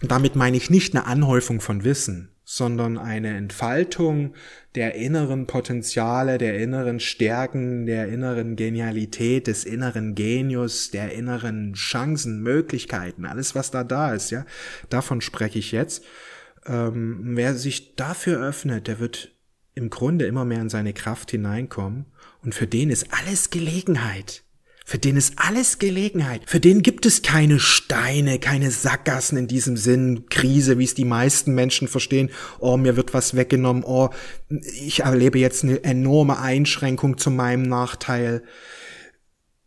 damit 0.02 0.37
meine 0.37 0.57
ich 0.57 0.71
nicht 0.71 0.95
eine 0.95 1.07
Anhäufung 1.07 1.61
von 1.61 1.85
Wissen, 1.85 2.30
sondern 2.45 2.99
eine 2.99 3.37
Entfaltung 3.37 4.35
der 4.75 4.95
inneren 4.95 5.47
Potenziale, 5.47 6.38
der 6.38 6.59
inneren 6.59 6.99
Stärken, 6.99 7.87
der 7.87 8.09
inneren 8.09 8.57
Genialität, 8.57 9.47
des 9.47 9.64
inneren 9.64 10.14
Genius, 10.14 10.90
der 10.90 11.12
inneren 11.12 11.75
Chancen, 11.75 12.42
Möglichkeiten, 12.42 13.25
alles 13.25 13.54
was 13.54 13.71
da 13.71 13.85
da 13.85 14.14
ist, 14.14 14.30
ja, 14.30 14.47
davon 14.88 15.21
spreche 15.21 15.59
ich 15.59 15.73
jetzt. 15.73 16.04
Ähm, 16.66 17.37
wer 17.37 17.54
sich 17.54 17.95
dafür 17.97 18.40
öffnet, 18.40 18.87
der 18.87 18.99
wird 18.99 19.33
im 19.75 19.90
Grunde 19.90 20.26
immer 20.26 20.45
mehr 20.45 20.61
in 20.61 20.69
seine 20.69 20.92
Kraft 20.92 21.30
hineinkommen 21.30 22.07
und 22.42 22.54
für 22.54 22.66
den 22.66 22.90
ist 22.90 23.09
alles 23.12 23.50
Gelegenheit. 23.50 24.42
Für 24.90 24.99
den 24.99 25.16
ist 25.16 25.35
alles 25.37 25.78
Gelegenheit. 25.78 26.42
Für 26.47 26.59
den 26.59 26.82
gibt 26.82 27.06
es 27.06 27.23
keine 27.23 27.61
Steine, 27.61 28.40
keine 28.40 28.73
Sackgassen 28.73 29.38
in 29.38 29.47
diesem 29.47 29.76
Sinn, 29.76 30.26
Krise, 30.28 30.78
wie 30.78 30.85
es 30.85 30.94
die 30.94 31.04
meisten 31.04 31.54
Menschen 31.54 31.87
verstehen. 31.87 32.28
Oh, 32.59 32.76
mir 32.76 32.97
wird 32.97 33.14
was 33.14 33.37
weggenommen. 33.37 33.85
Oh, 33.85 34.11
ich 34.49 35.04
erlebe 35.04 35.38
jetzt 35.38 35.62
eine 35.62 35.85
enorme 35.85 36.40
Einschränkung 36.40 37.18
zu 37.18 37.30
meinem 37.30 37.62
Nachteil. 37.62 38.42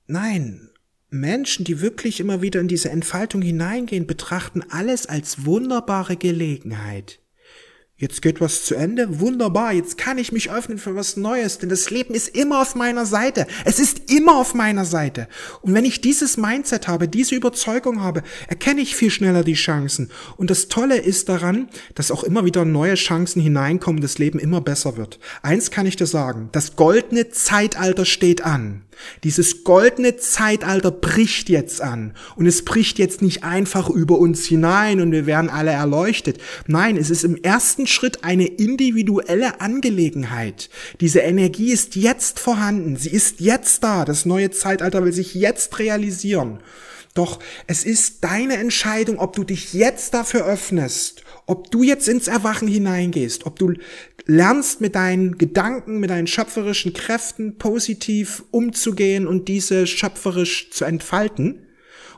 Nein, 0.08 0.72
Menschen, 1.10 1.64
die 1.64 1.80
wirklich 1.80 2.20
immer 2.20 2.42
wieder 2.42 2.60
in 2.60 2.68
diese 2.68 2.90
Entfaltung 2.90 3.42
hineingehen, 3.42 4.06
betrachten 4.06 4.62
alles 4.72 5.06
als 5.06 5.46
wunderbare 5.46 6.18
Gelegenheit. 6.18 7.23
Jetzt 7.96 8.24
geht 8.24 8.42
was 8.42 8.66
zu 8.66 8.74
Ende. 8.74 9.20
Wunderbar. 9.20 9.72
Jetzt 9.72 10.00
kann 10.00 10.18
ich 10.18 10.32
mich 10.32 10.52
öffnen 10.52 10.80
für 10.80 10.96
was 10.96 11.16
Neues, 11.16 11.60
denn 11.60 11.70
das 11.70 11.92
Leben 11.92 12.16
ist 12.16 12.36
immer 12.36 12.60
auf 12.60 12.74
meiner 12.74 13.06
Seite. 13.06 13.46
Es 13.66 13.78
ist 13.78 14.12
immer 14.12 14.36
auf 14.36 14.56
meiner 14.56 14.84
Seite. 14.84 15.28
Und 15.62 15.76
wenn 15.76 15.86
ich 15.86 16.02
dieses 16.02 16.36
Mindset 16.36 16.88
habe, 16.88 17.08
diese 17.08 17.36
Überzeugung 17.36 18.02
habe, 18.02 18.24
erkenne 18.48 18.82
ich 18.82 18.96
viel 18.96 19.12
schneller 19.12 19.44
die 19.44 19.54
Chancen. 19.54 20.10
Und 20.38 20.50
das 20.50 20.70
Tolle 20.70 20.98
ist 20.98 21.30
daran, 21.30 21.70
dass 21.94 22.10
auch 22.10 22.24
immer 22.24 22.46
wieder 22.46 22.66
neue 22.66 22.96
Chancen 22.96 23.42
hineinkommen, 23.44 24.02
das 24.02 24.18
Leben 24.18 24.40
immer 24.40 24.62
besser 24.62 24.98
wird. 24.98 25.20
Eins 25.44 25.70
kann 25.70 25.86
ich 25.86 25.96
dir 25.96 26.08
sagen. 26.08 26.50
Das 26.52 26.76
goldene 26.76 27.30
Zeitalter 27.30 28.06
steht 28.06 28.44
an. 28.44 28.82
Dieses 29.24 29.64
goldene 29.64 30.18
Zeitalter 30.18 30.92
bricht 30.92 31.50
jetzt 31.50 31.82
an. 31.82 32.14
Und 32.36 32.46
es 32.46 32.66
bricht 32.66 33.00
jetzt 33.00 33.22
nicht 33.22 33.44
einfach 33.44 33.90
über 33.90 34.18
uns 34.18 34.46
hinein 34.46 35.02
und 35.02 35.12
wir 35.12 35.26
werden 35.26 35.50
alle 35.50 35.72
erleuchtet. 35.72 36.40
Nein, 36.68 36.98
es 36.98 37.10
ist 37.10 37.24
im 37.24 37.36
ersten 37.36 37.88
Schritt 37.88 38.24
eine 38.24 38.46
individuelle 38.46 39.62
Angelegenheit. 39.62 40.70
Diese 41.02 41.20
Energie 41.20 41.72
ist 41.72 41.96
jetzt 41.96 42.40
vorhanden. 42.40 42.96
Sie 42.96 43.10
ist 43.10 43.40
jetzt 43.40 43.84
da. 43.84 44.06
Das 44.06 44.26
neue 44.26 44.52
Zeitalter 44.52 45.04
will 45.04 45.14
sich 45.14 45.34
jetzt 45.34 45.80
realisieren. 45.80 46.60
Doch 47.14 47.40
es 47.68 47.84
ist 47.84 48.24
deine 48.24 48.58
Entscheidung, 48.58 49.20
ob 49.20 49.36
du 49.36 49.44
dich 49.44 49.74
jetzt 49.74 50.16
dafür 50.16 50.46
öffnest, 50.46 51.24
ob 51.46 51.72
du 51.72 51.84
jetzt 51.84 52.08
ins 52.08 52.28
Erwachen 52.28 52.68
hineingehst, 52.68 53.46
ob 53.46 53.60
du 53.60 53.74
lernst 54.26 54.82
mit 54.82 54.96
deinen 54.96 55.38
Gedanken, 55.38 56.00
mit 56.00 56.10
deinen 56.10 56.28
schöpferischen 56.28 56.94
Kräften 56.94 57.58
positiv 57.58 58.44
umzugehen 58.52 59.28
und 59.28 59.48
diese 59.48 59.86
schöpferisch 59.88 60.72
zu 60.72 60.86
entfalten 60.86 61.68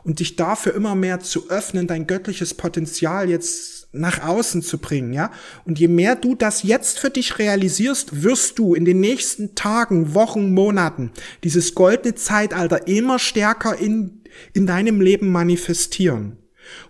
und 0.04 0.20
dich 0.20 0.36
dafür 0.36 0.76
immer 0.76 0.96
mehr 0.96 1.20
zu 1.20 1.50
öffnen, 1.50 1.88
dein 1.88 2.06
göttliches 2.06 2.54
Potenzial 2.54 3.30
jetzt 3.30 3.88
nach 3.92 4.24
außen 4.24 4.62
zu 4.62 4.78
bringen, 4.78 5.14
ja? 5.14 5.32
Und 5.66 5.80
je 5.80 5.88
mehr 5.88 6.16
du 6.16 6.36
das 6.36 6.64
jetzt 6.64 7.00
für 7.00 7.10
dich 7.10 7.40
realisierst, 7.40 8.24
wirst 8.24 8.60
du 8.60 8.76
in 8.76 8.86
den 8.86 9.00
nächsten 9.00 9.56
Tagen, 9.56 10.14
Wochen, 10.14 10.54
Monaten 10.54 11.12
dieses 11.44 11.74
goldene 11.76 12.14
Zeitalter 12.14 12.88
immer 12.88 13.20
stärker 13.20 13.78
in, 13.78 14.22
in 14.54 14.68
deinem 14.68 15.02
Leben 15.02 15.32
manifestieren. 15.32 16.38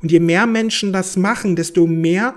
Und 0.01 0.11
je 0.11 0.19
mehr 0.19 0.45
Menschen 0.45 0.93
das 0.93 1.17
machen, 1.17 1.55
desto 1.55 1.87
mehr 1.87 2.35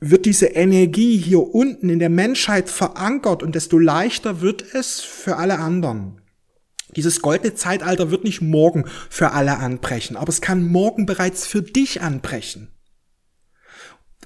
wird 0.00 0.26
diese 0.26 0.46
Energie 0.46 1.16
hier 1.16 1.54
unten 1.54 1.88
in 1.88 2.00
der 2.00 2.10
Menschheit 2.10 2.68
verankert 2.68 3.42
und 3.42 3.54
desto 3.54 3.78
leichter 3.78 4.40
wird 4.40 4.74
es 4.74 5.00
für 5.00 5.36
alle 5.36 5.58
anderen. 5.58 6.20
Dieses 6.96 7.22
goldene 7.22 7.54
Zeitalter 7.54 8.10
wird 8.10 8.24
nicht 8.24 8.42
morgen 8.42 8.84
für 9.08 9.30
alle 9.30 9.58
anbrechen, 9.58 10.16
aber 10.16 10.28
es 10.28 10.40
kann 10.40 10.66
morgen 10.66 11.06
bereits 11.06 11.46
für 11.46 11.62
dich 11.62 12.02
anbrechen. 12.02 12.68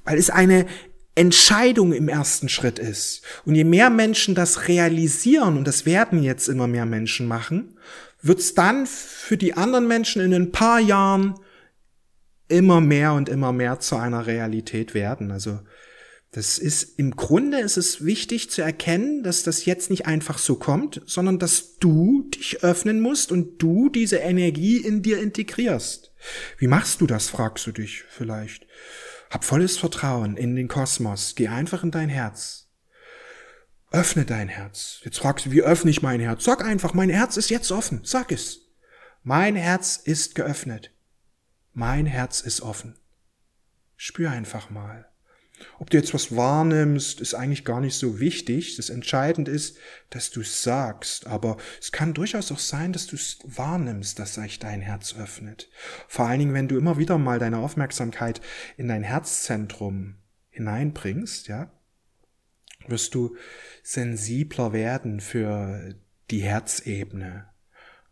Weil 0.04 0.18
es 0.18 0.30
eine 0.30 0.66
Entscheidung 1.14 1.92
im 1.92 2.08
ersten 2.08 2.48
Schritt 2.48 2.78
ist. 2.78 3.22
Und 3.44 3.54
je 3.54 3.64
mehr 3.64 3.90
Menschen 3.90 4.34
das 4.34 4.68
realisieren, 4.68 5.56
und 5.56 5.66
das 5.66 5.86
werden 5.86 6.22
jetzt 6.22 6.48
immer 6.48 6.66
mehr 6.66 6.86
Menschen 6.86 7.26
machen, 7.26 7.78
wird 8.22 8.40
es 8.40 8.54
dann 8.54 8.86
für 8.86 9.36
die 9.36 9.54
anderen 9.54 9.86
Menschen 9.86 10.22
in 10.22 10.34
ein 10.34 10.52
paar 10.52 10.80
Jahren 10.80 11.34
immer 12.48 12.80
mehr 12.80 13.12
und 13.12 13.28
immer 13.28 13.52
mehr 13.52 13.80
zu 13.80 13.96
einer 13.96 14.26
Realität 14.26 14.94
werden. 14.94 15.30
Also 15.30 15.60
das 16.32 16.58
ist 16.58 16.98
im 16.98 17.12
Grunde 17.12 17.60
ist 17.60 17.76
es 17.76 18.04
wichtig 18.04 18.50
zu 18.50 18.60
erkennen, 18.60 19.22
dass 19.22 19.42
das 19.42 19.64
jetzt 19.64 19.88
nicht 19.90 20.06
einfach 20.06 20.38
so 20.38 20.56
kommt, 20.56 21.00
sondern 21.06 21.38
dass 21.38 21.78
du 21.78 22.28
dich 22.34 22.62
öffnen 22.62 23.00
musst 23.00 23.32
und 23.32 23.62
du 23.62 23.88
diese 23.88 24.18
Energie 24.18 24.76
in 24.76 25.02
dir 25.02 25.18
integrierst. 25.18 26.12
Wie 26.58 26.66
machst 26.66 27.00
du 27.00 27.06
das, 27.06 27.28
fragst 27.28 27.66
du 27.66 27.72
dich 27.72 28.04
vielleicht. 28.08 28.66
Hab 29.30 29.44
volles 29.44 29.78
Vertrauen 29.78 30.36
in 30.36 30.56
den 30.56 30.68
Kosmos. 30.68 31.34
Geh 31.36 31.48
einfach 31.48 31.82
in 31.82 31.90
dein 31.90 32.08
Herz. 32.08 32.68
Öffne 33.90 34.24
dein 34.24 34.48
Herz. 34.48 35.00
Jetzt 35.04 35.18
fragst 35.18 35.46
du, 35.46 35.52
wie 35.52 35.62
öffne 35.62 35.90
ich 35.90 36.02
mein 36.02 36.20
Herz? 36.20 36.44
Sag 36.44 36.64
einfach, 36.64 36.92
mein 36.92 37.08
Herz 37.08 37.36
ist 37.36 37.50
jetzt 37.50 37.72
offen. 37.72 38.00
Sag 38.04 38.30
es. 38.30 38.60
Mein 39.22 39.56
Herz 39.56 39.96
ist 39.96 40.34
geöffnet. 40.34 40.92
Mein 41.78 42.06
Herz 42.06 42.40
ist 42.40 42.62
offen. 42.62 42.94
Spür 43.98 44.30
einfach 44.30 44.70
mal. 44.70 45.10
Ob 45.78 45.90
du 45.90 45.98
jetzt 45.98 46.14
was 46.14 46.34
wahrnimmst, 46.34 47.20
ist 47.20 47.34
eigentlich 47.34 47.66
gar 47.66 47.82
nicht 47.82 47.96
so 47.96 48.18
wichtig. 48.18 48.76
Das 48.76 48.88
Entscheidende 48.88 49.50
ist, 49.50 49.76
dass 50.08 50.30
du 50.30 50.40
es 50.40 50.62
sagst. 50.62 51.26
Aber 51.26 51.58
es 51.78 51.92
kann 51.92 52.14
durchaus 52.14 52.50
auch 52.50 52.60
sein, 52.60 52.94
dass 52.94 53.06
du 53.06 53.16
es 53.16 53.40
wahrnimmst, 53.44 54.18
dass 54.18 54.36
sich 54.36 54.58
dein 54.58 54.80
Herz 54.80 55.16
öffnet. 55.18 55.68
Vor 56.08 56.24
allen 56.24 56.38
Dingen, 56.38 56.54
wenn 56.54 56.68
du 56.68 56.78
immer 56.78 56.96
wieder 56.96 57.18
mal 57.18 57.38
deine 57.38 57.58
Aufmerksamkeit 57.58 58.40
in 58.78 58.88
dein 58.88 59.02
Herzzentrum 59.02 60.14
hineinbringst, 60.48 61.48
ja, 61.48 61.70
wirst 62.86 63.14
du 63.14 63.36
sensibler 63.82 64.72
werden 64.72 65.20
für 65.20 65.94
die 66.30 66.42
Herzebene, 66.42 67.50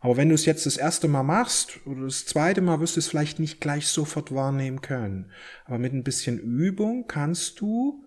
aber 0.04 0.18
wenn 0.18 0.28
du 0.28 0.34
es 0.34 0.44
jetzt 0.44 0.66
das 0.66 0.76
erste 0.76 1.08
Mal 1.08 1.22
machst 1.22 1.80
oder 1.86 2.02
das 2.02 2.26
zweite 2.26 2.60
Mal, 2.60 2.78
wirst 2.78 2.96
du 2.96 3.00
es 3.00 3.08
vielleicht 3.08 3.38
nicht 3.38 3.58
gleich 3.58 3.86
sofort 3.86 4.34
wahrnehmen 4.34 4.82
können. 4.82 5.30
Aber 5.64 5.78
mit 5.78 5.94
ein 5.94 6.04
bisschen 6.04 6.38
Übung 6.38 7.06
kannst 7.08 7.58
du 7.58 8.04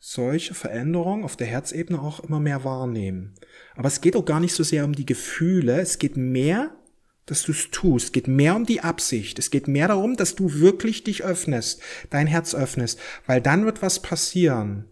solche 0.00 0.54
Veränderungen 0.54 1.22
auf 1.22 1.36
der 1.36 1.46
Herzebene 1.46 2.02
auch 2.02 2.18
immer 2.18 2.40
mehr 2.40 2.64
wahrnehmen. 2.64 3.34
Aber 3.76 3.86
es 3.86 4.00
geht 4.00 4.16
auch 4.16 4.24
gar 4.24 4.40
nicht 4.40 4.54
so 4.54 4.64
sehr 4.64 4.84
um 4.84 4.92
die 4.92 5.06
Gefühle, 5.06 5.80
es 5.80 6.00
geht 6.00 6.16
mehr, 6.16 6.74
dass 7.26 7.44
du 7.44 7.52
es 7.52 7.70
tust, 7.70 8.06
es 8.06 8.12
geht 8.12 8.26
mehr 8.26 8.56
um 8.56 8.66
die 8.66 8.80
Absicht, 8.80 9.38
es 9.38 9.52
geht 9.52 9.68
mehr 9.68 9.86
darum, 9.86 10.16
dass 10.16 10.34
du 10.34 10.54
wirklich 10.54 11.04
dich 11.04 11.22
öffnest, 11.22 11.80
dein 12.10 12.26
Herz 12.26 12.56
öffnest, 12.56 12.98
weil 13.24 13.40
dann 13.40 13.66
wird 13.66 13.82
was 13.82 14.02
passieren. 14.02 14.86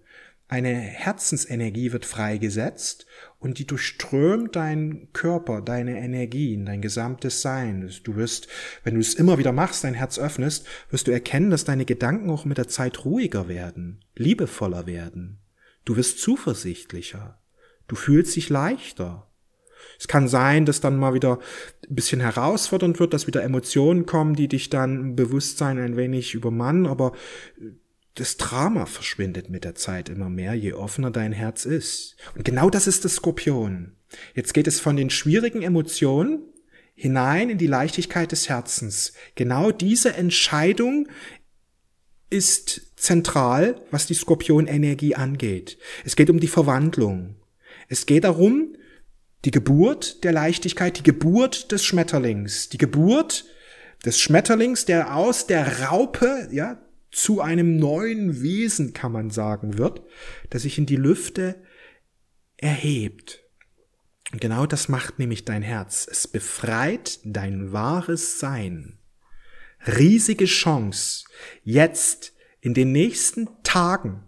Eine 0.46 0.74
Herzensenergie 0.74 1.90
wird 1.90 2.06
freigesetzt 2.06 3.06
und 3.42 3.58
die 3.58 3.66
durchströmt 3.66 4.54
deinen 4.54 5.12
Körper, 5.12 5.60
deine 5.60 5.98
Energien, 5.98 6.64
dein 6.64 6.80
gesamtes 6.80 7.42
Sein. 7.42 7.90
Du 8.04 8.14
wirst, 8.14 8.46
wenn 8.84 8.94
du 8.94 9.00
es 9.00 9.14
immer 9.14 9.36
wieder 9.36 9.50
machst, 9.50 9.82
dein 9.82 9.94
Herz 9.94 10.18
öffnest, 10.18 10.64
wirst 10.90 11.08
du 11.08 11.10
erkennen, 11.10 11.50
dass 11.50 11.64
deine 11.64 11.84
Gedanken 11.84 12.30
auch 12.30 12.44
mit 12.44 12.58
der 12.58 12.68
Zeit 12.68 13.04
ruhiger 13.04 13.48
werden, 13.48 14.04
liebevoller 14.14 14.86
werden. 14.86 15.40
Du 15.84 15.96
wirst 15.96 16.20
zuversichtlicher. 16.20 17.40
Du 17.88 17.96
fühlst 17.96 18.36
dich 18.36 18.48
leichter. 18.48 19.26
Es 19.98 20.06
kann 20.06 20.28
sein, 20.28 20.64
dass 20.64 20.80
dann 20.80 20.96
mal 20.96 21.12
wieder 21.12 21.40
ein 21.88 21.94
bisschen 21.96 22.20
herausfordernd 22.20 23.00
wird, 23.00 23.12
dass 23.12 23.26
wieder 23.26 23.42
Emotionen 23.42 24.06
kommen, 24.06 24.36
die 24.36 24.46
dich 24.46 24.70
dann 24.70 25.00
im 25.00 25.16
Bewusstsein 25.16 25.80
ein 25.80 25.96
wenig 25.96 26.34
übermannen, 26.34 26.86
aber 26.86 27.12
das 28.14 28.36
Drama 28.36 28.86
verschwindet 28.86 29.48
mit 29.48 29.64
der 29.64 29.74
Zeit 29.74 30.08
immer 30.08 30.28
mehr, 30.28 30.54
je 30.54 30.74
offener 30.74 31.10
dein 31.10 31.32
Herz 31.32 31.64
ist. 31.64 32.16
Und 32.34 32.44
genau 32.44 32.68
das 32.68 32.86
ist 32.86 33.04
das 33.04 33.14
Skorpion. 33.14 33.96
Jetzt 34.34 34.52
geht 34.52 34.66
es 34.66 34.80
von 34.80 34.96
den 34.96 35.10
schwierigen 35.10 35.62
Emotionen 35.62 36.42
hinein 36.94 37.48
in 37.48 37.58
die 37.58 37.66
Leichtigkeit 37.66 38.32
des 38.32 38.48
Herzens. 38.48 39.14
Genau 39.34 39.70
diese 39.70 40.14
Entscheidung 40.14 41.08
ist 42.28 42.92
zentral, 42.96 43.80
was 43.90 44.06
die 44.06 44.14
Skorpionenergie 44.14 45.14
angeht. 45.14 45.78
Es 46.04 46.16
geht 46.16 46.30
um 46.30 46.40
die 46.40 46.48
Verwandlung. 46.48 47.36
Es 47.88 48.06
geht 48.06 48.24
darum, 48.24 48.76
die 49.44 49.50
Geburt 49.50 50.22
der 50.24 50.32
Leichtigkeit, 50.32 50.98
die 50.98 51.02
Geburt 51.02 51.72
des 51.72 51.84
Schmetterlings, 51.84 52.68
die 52.68 52.78
Geburt 52.78 53.44
des 54.04 54.20
Schmetterlings, 54.20 54.84
der 54.84 55.16
aus 55.16 55.46
der 55.46 55.82
Raupe, 55.88 56.48
ja, 56.52 56.80
zu 57.12 57.40
einem 57.42 57.76
neuen 57.76 58.42
Wesen, 58.42 58.94
kann 58.94 59.12
man 59.12 59.30
sagen, 59.30 59.78
wird, 59.78 60.02
das 60.50 60.62
sich 60.62 60.78
in 60.78 60.86
die 60.86 60.96
Lüfte 60.96 61.62
erhebt. 62.56 63.40
Und 64.32 64.40
genau 64.40 64.66
das 64.66 64.88
macht 64.88 65.18
nämlich 65.18 65.44
dein 65.44 65.62
Herz. 65.62 66.08
Es 66.10 66.26
befreit 66.26 67.20
dein 67.22 67.72
wahres 67.72 68.40
Sein. 68.40 68.98
Riesige 69.86 70.46
Chance, 70.46 71.24
jetzt 71.64 72.32
in 72.60 72.72
den 72.72 72.92
nächsten 72.92 73.48
Tagen, 73.62 74.22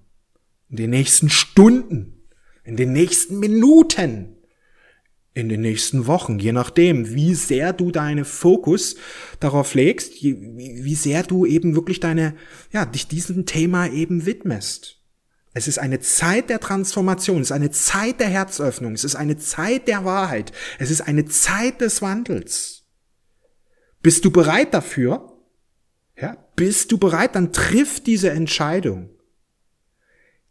in 0.68 0.76
den 0.76 0.90
nächsten 0.90 1.30
Stunden, 1.30 2.28
in 2.64 2.76
den 2.76 2.92
nächsten 2.92 3.38
Minuten 3.38 4.33
in 5.34 5.48
den 5.48 5.62
nächsten 5.62 6.06
Wochen, 6.06 6.38
je 6.38 6.52
nachdem, 6.52 7.12
wie 7.12 7.34
sehr 7.34 7.72
du 7.72 7.90
deine 7.90 8.24
Fokus 8.24 8.94
darauf 9.40 9.74
legst, 9.74 10.22
wie 10.22 10.94
sehr 10.94 11.24
du 11.24 11.44
eben 11.44 11.74
wirklich 11.74 11.98
deine, 11.98 12.36
ja, 12.72 12.86
dich 12.86 13.08
diesem 13.08 13.44
Thema 13.44 13.88
eben 13.88 14.26
widmest. 14.26 15.00
Es 15.52 15.66
ist 15.66 15.78
eine 15.78 16.00
Zeit 16.00 16.50
der 16.50 16.60
Transformation, 16.60 17.40
es 17.40 17.48
ist 17.48 17.52
eine 17.52 17.72
Zeit 17.72 18.20
der 18.20 18.28
Herzöffnung, 18.28 18.92
es 18.92 19.04
ist 19.04 19.16
eine 19.16 19.36
Zeit 19.36 19.88
der 19.88 20.04
Wahrheit, 20.04 20.52
es 20.78 20.90
ist 20.90 21.00
eine 21.00 21.24
Zeit 21.26 21.80
des 21.80 22.00
Wandels. 22.00 22.84
Bist 24.02 24.24
du 24.24 24.30
bereit 24.30 24.72
dafür? 24.72 25.32
Ja, 26.16 26.36
bist 26.54 26.92
du 26.92 26.98
bereit? 26.98 27.34
Dann 27.34 27.52
triff 27.52 28.00
diese 28.00 28.30
Entscheidung. 28.30 29.10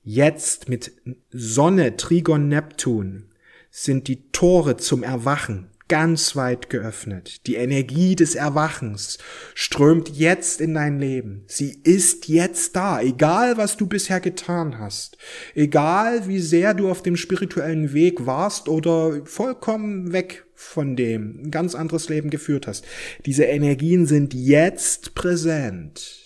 Jetzt 0.02 0.68
mit 0.68 0.92
Sonne, 1.30 1.96
Trigon, 1.96 2.50
Neptun, 2.50 3.33
sind 3.75 4.08
die 4.08 4.30
Tore 4.30 4.77
zum 4.77 5.01
Erwachen 5.01 5.72
ganz 5.88 6.36
weit 6.36 6.70
geöffnet. 6.70 7.46
Die 7.48 7.56
Energie 7.56 8.15
des 8.15 8.36
Erwachens 8.36 9.18
strömt 9.56 10.10
jetzt 10.10 10.62
in 10.62 10.75
dein 10.75 11.00
Leben. 11.00 11.44
Sie 11.48 11.80
ist 11.84 12.27
jetzt 12.27 12.75
da, 12.75 13.01
egal 13.01 13.58
was 13.58 13.75
du 13.75 13.88
bisher 13.88 14.20
getan 14.20 14.77
hast, 14.77 15.18
egal 15.56 16.27
wie 16.27 16.39
sehr 16.39 16.75
du 16.75 16.89
auf 16.89 17.01
dem 17.01 17.18
spirituellen 17.18 17.94
Weg 17.94 18.27
warst 18.27 18.70
oder 18.70 19.25
vollkommen 19.25 20.13
weg 20.13 20.46
von 20.53 20.96
dem 20.96 21.42
ein 21.44 21.51
ganz 21.51 21.74
anderes 21.74 22.10
Leben 22.10 22.30
geführt 22.30 22.68
hast. 22.68 22.86
Diese 23.25 23.44
Energien 23.44 24.06
sind 24.06 24.36
jetzt 24.36 25.15
präsent. 25.15 26.21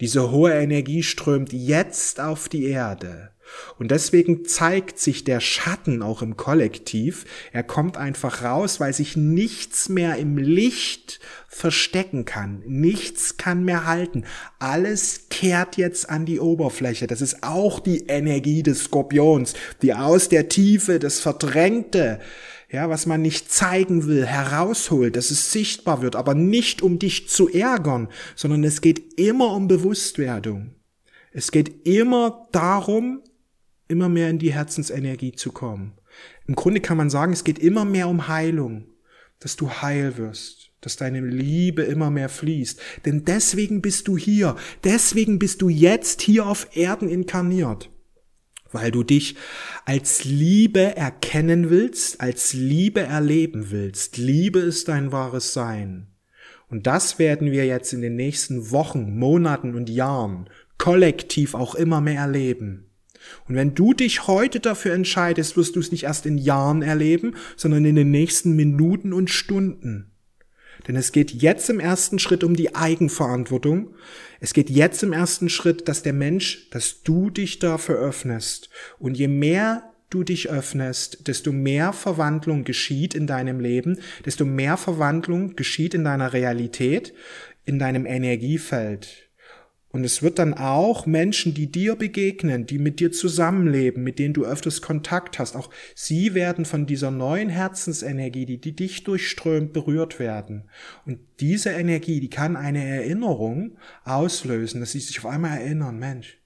Diese 0.00 0.32
hohe 0.32 0.52
Energie 0.52 1.04
strömt 1.04 1.52
jetzt 1.52 2.20
auf 2.20 2.48
die 2.48 2.64
Erde. 2.64 3.31
Und 3.78 3.90
deswegen 3.90 4.44
zeigt 4.44 4.98
sich 4.98 5.24
der 5.24 5.40
Schatten 5.40 6.02
auch 6.02 6.22
im 6.22 6.36
Kollektiv. 6.36 7.24
Er 7.52 7.62
kommt 7.62 7.96
einfach 7.96 8.42
raus, 8.42 8.80
weil 8.80 8.92
sich 8.92 9.16
nichts 9.16 9.88
mehr 9.88 10.16
im 10.16 10.36
Licht 10.38 11.20
verstecken 11.48 12.24
kann. 12.24 12.62
Nichts 12.66 13.36
kann 13.36 13.64
mehr 13.64 13.86
halten. 13.86 14.24
Alles 14.58 15.28
kehrt 15.30 15.76
jetzt 15.76 16.08
an 16.08 16.26
die 16.26 16.40
Oberfläche. 16.40 17.06
Das 17.06 17.20
ist 17.20 17.42
auch 17.42 17.80
die 17.80 18.06
Energie 18.06 18.62
des 18.62 18.84
Skorpions, 18.84 19.54
die 19.82 19.94
aus 19.94 20.28
der 20.28 20.48
Tiefe, 20.48 20.98
das 20.98 21.20
Verdrängte, 21.20 22.20
ja, 22.70 22.88
was 22.88 23.04
man 23.04 23.20
nicht 23.20 23.52
zeigen 23.52 24.06
will, 24.06 24.24
herausholt, 24.24 25.14
dass 25.16 25.30
es 25.30 25.52
sichtbar 25.52 26.00
wird, 26.00 26.16
aber 26.16 26.34
nicht 26.34 26.80
um 26.80 26.98
dich 26.98 27.28
zu 27.28 27.50
ärgern, 27.50 28.08
sondern 28.34 28.64
es 28.64 28.80
geht 28.80 29.20
immer 29.20 29.52
um 29.54 29.68
Bewusstwerdung. 29.68 30.74
Es 31.32 31.50
geht 31.50 31.86
immer 31.86 32.48
darum, 32.52 33.20
immer 33.92 34.08
mehr 34.08 34.30
in 34.30 34.38
die 34.38 34.52
Herzensenergie 34.52 35.32
zu 35.32 35.52
kommen. 35.52 35.92
Im 36.46 36.56
Grunde 36.56 36.80
kann 36.80 36.96
man 36.96 37.10
sagen, 37.10 37.32
es 37.32 37.44
geht 37.44 37.58
immer 37.58 37.84
mehr 37.84 38.08
um 38.08 38.26
Heilung, 38.26 38.88
dass 39.38 39.56
du 39.56 39.70
heil 39.70 40.16
wirst, 40.16 40.72
dass 40.80 40.96
deine 40.96 41.20
Liebe 41.20 41.82
immer 41.82 42.10
mehr 42.10 42.28
fließt. 42.28 42.80
Denn 43.04 43.24
deswegen 43.24 43.82
bist 43.82 44.08
du 44.08 44.16
hier, 44.16 44.56
deswegen 44.82 45.38
bist 45.38 45.62
du 45.62 45.68
jetzt 45.68 46.22
hier 46.22 46.46
auf 46.46 46.74
Erden 46.74 47.08
inkarniert, 47.08 47.90
weil 48.72 48.90
du 48.90 49.02
dich 49.02 49.36
als 49.84 50.24
Liebe 50.24 50.96
erkennen 50.96 51.70
willst, 51.70 52.20
als 52.20 52.54
Liebe 52.54 53.00
erleben 53.00 53.70
willst. 53.70 54.16
Liebe 54.16 54.60
ist 54.60 54.88
dein 54.88 55.12
wahres 55.12 55.52
Sein. 55.52 56.08
Und 56.68 56.86
das 56.86 57.18
werden 57.18 57.52
wir 57.52 57.66
jetzt 57.66 57.92
in 57.92 58.00
den 58.00 58.16
nächsten 58.16 58.70
Wochen, 58.70 59.18
Monaten 59.18 59.74
und 59.74 59.90
Jahren 59.90 60.48
kollektiv 60.78 61.54
auch 61.54 61.74
immer 61.74 62.00
mehr 62.00 62.22
erleben. 62.22 62.91
Und 63.48 63.54
wenn 63.54 63.74
du 63.74 63.94
dich 63.94 64.26
heute 64.26 64.60
dafür 64.60 64.94
entscheidest, 64.94 65.56
wirst 65.56 65.76
du 65.76 65.80
es 65.80 65.92
nicht 65.92 66.04
erst 66.04 66.26
in 66.26 66.38
Jahren 66.38 66.82
erleben, 66.82 67.34
sondern 67.56 67.84
in 67.84 67.96
den 67.96 68.10
nächsten 68.10 68.54
Minuten 68.56 69.12
und 69.12 69.30
Stunden. 69.30 70.12
Denn 70.86 70.96
es 70.96 71.12
geht 71.12 71.30
jetzt 71.30 71.70
im 71.70 71.80
ersten 71.80 72.18
Schritt 72.18 72.42
um 72.42 72.56
die 72.56 72.74
Eigenverantwortung. 72.74 73.94
Es 74.40 74.52
geht 74.52 74.70
jetzt 74.70 75.02
im 75.02 75.12
ersten 75.12 75.48
Schritt, 75.48 75.86
dass 75.88 76.02
der 76.02 76.12
Mensch, 76.12 76.68
dass 76.70 77.02
du 77.02 77.30
dich 77.30 77.58
dafür 77.58 77.98
öffnest. 77.98 78.68
Und 78.98 79.16
je 79.16 79.28
mehr 79.28 79.92
du 80.10 80.24
dich 80.24 80.50
öffnest, 80.50 81.28
desto 81.28 81.52
mehr 81.52 81.92
Verwandlung 81.92 82.64
geschieht 82.64 83.14
in 83.14 83.26
deinem 83.26 83.60
Leben, 83.60 83.98
desto 84.24 84.44
mehr 84.44 84.76
Verwandlung 84.76 85.56
geschieht 85.56 85.94
in 85.94 86.04
deiner 86.04 86.32
Realität, 86.32 87.14
in 87.64 87.78
deinem 87.78 88.04
Energiefeld. 88.04 89.21
Und 89.92 90.04
es 90.04 90.22
wird 90.22 90.38
dann 90.38 90.54
auch 90.54 91.04
Menschen, 91.04 91.52
die 91.52 91.70
dir 91.70 91.96
begegnen, 91.96 92.64
die 92.64 92.78
mit 92.78 92.98
dir 92.98 93.12
zusammenleben, 93.12 94.02
mit 94.02 94.18
denen 94.18 94.32
du 94.32 94.46
öfters 94.46 94.80
Kontakt 94.80 95.38
hast, 95.38 95.54
auch 95.54 95.68
sie 95.94 96.32
werden 96.32 96.64
von 96.64 96.86
dieser 96.86 97.10
neuen 97.10 97.50
Herzensenergie, 97.50 98.46
die, 98.46 98.58
die 98.58 98.74
dich 98.74 99.04
durchströmt, 99.04 99.74
berührt 99.74 100.18
werden. 100.18 100.70
Und 101.04 101.18
diese 101.40 101.70
Energie, 101.70 102.20
die 102.20 102.30
kann 102.30 102.56
eine 102.56 102.82
Erinnerung 102.82 103.76
auslösen, 104.04 104.80
dass 104.80 104.92
sie 104.92 105.00
sich 105.00 105.18
auf 105.18 105.26
einmal 105.26 105.58
erinnern, 105.58 105.98
Mensch, 105.98 106.38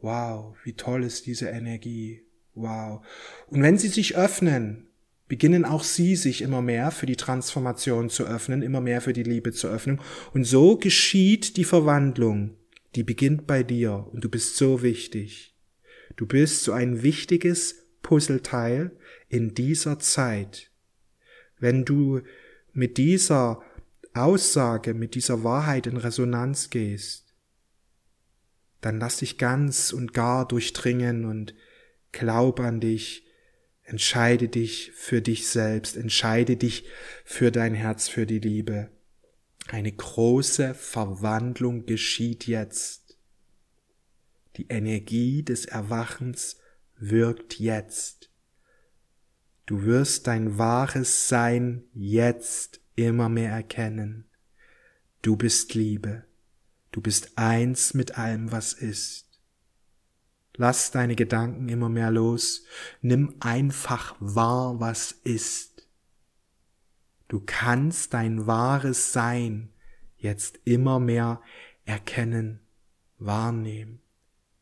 wow, 0.00 0.56
wie 0.64 0.72
toll 0.72 1.04
ist 1.04 1.26
diese 1.26 1.50
Energie, 1.50 2.22
wow. 2.54 3.04
Und 3.48 3.62
wenn 3.62 3.76
sie 3.76 3.88
sich 3.88 4.16
öffnen, 4.16 4.86
beginnen 5.28 5.66
auch 5.66 5.84
sie 5.84 6.16
sich 6.16 6.40
immer 6.40 6.62
mehr 6.62 6.90
für 6.90 7.06
die 7.06 7.16
Transformation 7.16 8.08
zu 8.08 8.24
öffnen, 8.24 8.62
immer 8.62 8.80
mehr 8.80 9.02
für 9.02 9.12
die 9.12 9.22
Liebe 9.22 9.52
zu 9.52 9.68
öffnen. 9.68 10.00
Und 10.32 10.44
so 10.44 10.78
geschieht 10.78 11.58
die 11.58 11.64
Verwandlung 11.64 12.56
die 12.94 13.02
beginnt 13.02 13.46
bei 13.46 13.62
dir 13.62 14.06
und 14.12 14.24
du 14.24 14.28
bist 14.28 14.56
so 14.56 14.82
wichtig. 14.82 15.56
Du 16.16 16.26
bist 16.26 16.64
so 16.64 16.72
ein 16.72 17.02
wichtiges 17.02 17.86
Puzzleteil 18.02 18.90
in 19.28 19.54
dieser 19.54 19.98
Zeit. 19.98 20.70
Wenn 21.58 21.84
du 21.84 22.20
mit 22.72 22.98
dieser 22.98 23.62
Aussage, 24.14 24.94
mit 24.94 25.14
dieser 25.14 25.42
Wahrheit 25.42 25.86
in 25.86 25.96
Resonanz 25.96 26.70
gehst, 26.70 27.34
dann 28.80 28.98
lass 28.98 29.18
dich 29.18 29.38
ganz 29.38 29.92
und 29.92 30.12
gar 30.12 30.46
durchdringen 30.46 31.24
und 31.24 31.54
glaub 32.10 32.60
an 32.60 32.80
dich, 32.80 33.26
entscheide 33.84 34.48
dich 34.48 34.92
für 34.94 35.22
dich 35.22 35.46
selbst, 35.46 35.96
entscheide 35.96 36.56
dich 36.56 36.84
für 37.24 37.50
dein 37.50 37.74
Herz, 37.74 38.08
für 38.08 38.26
die 38.26 38.40
Liebe. 38.40 38.90
Eine 39.68 39.92
große 39.92 40.74
Verwandlung 40.74 41.86
geschieht 41.86 42.46
jetzt. 42.46 43.18
Die 44.56 44.66
Energie 44.68 45.42
des 45.42 45.64
Erwachens 45.64 46.58
wirkt 46.96 47.58
jetzt. 47.58 48.30
Du 49.66 49.84
wirst 49.84 50.26
dein 50.26 50.58
wahres 50.58 51.28
Sein 51.28 51.84
jetzt 51.94 52.80
immer 52.96 53.28
mehr 53.28 53.50
erkennen. 53.50 54.28
Du 55.22 55.36
bist 55.36 55.74
Liebe. 55.74 56.24
Du 56.90 57.00
bist 57.00 57.38
eins 57.38 57.94
mit 57.94 58.18
allem, 58.18 58.52
was 58.52 58.74
ist. 58.74 59.40
Lass 60.56 60.90
deine 60.90 61.16
Gedanken 61.16 61.68
immer 61.68 61.88
mehr 61.88 62.10
los. 62.10 62.64
Nimm 63.00 63.36
einfach 63.40 64.14
wahr, 64.20 64.78
was 64.80 65.12
ist. 65.12 65.71
Du 67.32 67.40
kannst 67.40 68.12
dein 68.12 68.46
wahres 68.46 69.14
Sein 69.14 69.70
jetzt 70.18 70.60
immer 70.64 71.00
mehr 71.00 71.40
erkennen, 71.86 72.60
wahrnehmen, 73.16 74.02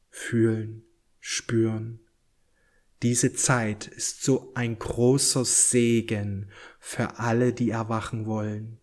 fühlen, 0.09 0.85
spüren. 1.19 1.99
Diese 3.03 3.35
Zeit 3.35 3.89
ist 3.89 4.23
so 4.23 4.53
ein 4.55 4.79
großer 4.79 5.45
Segen 5.45 6.53
für 6.79 7.19
alle, 7.19 7.53
die 7.53 7.71
erwachen 7.71 8.27
wollen. 8.27 8.79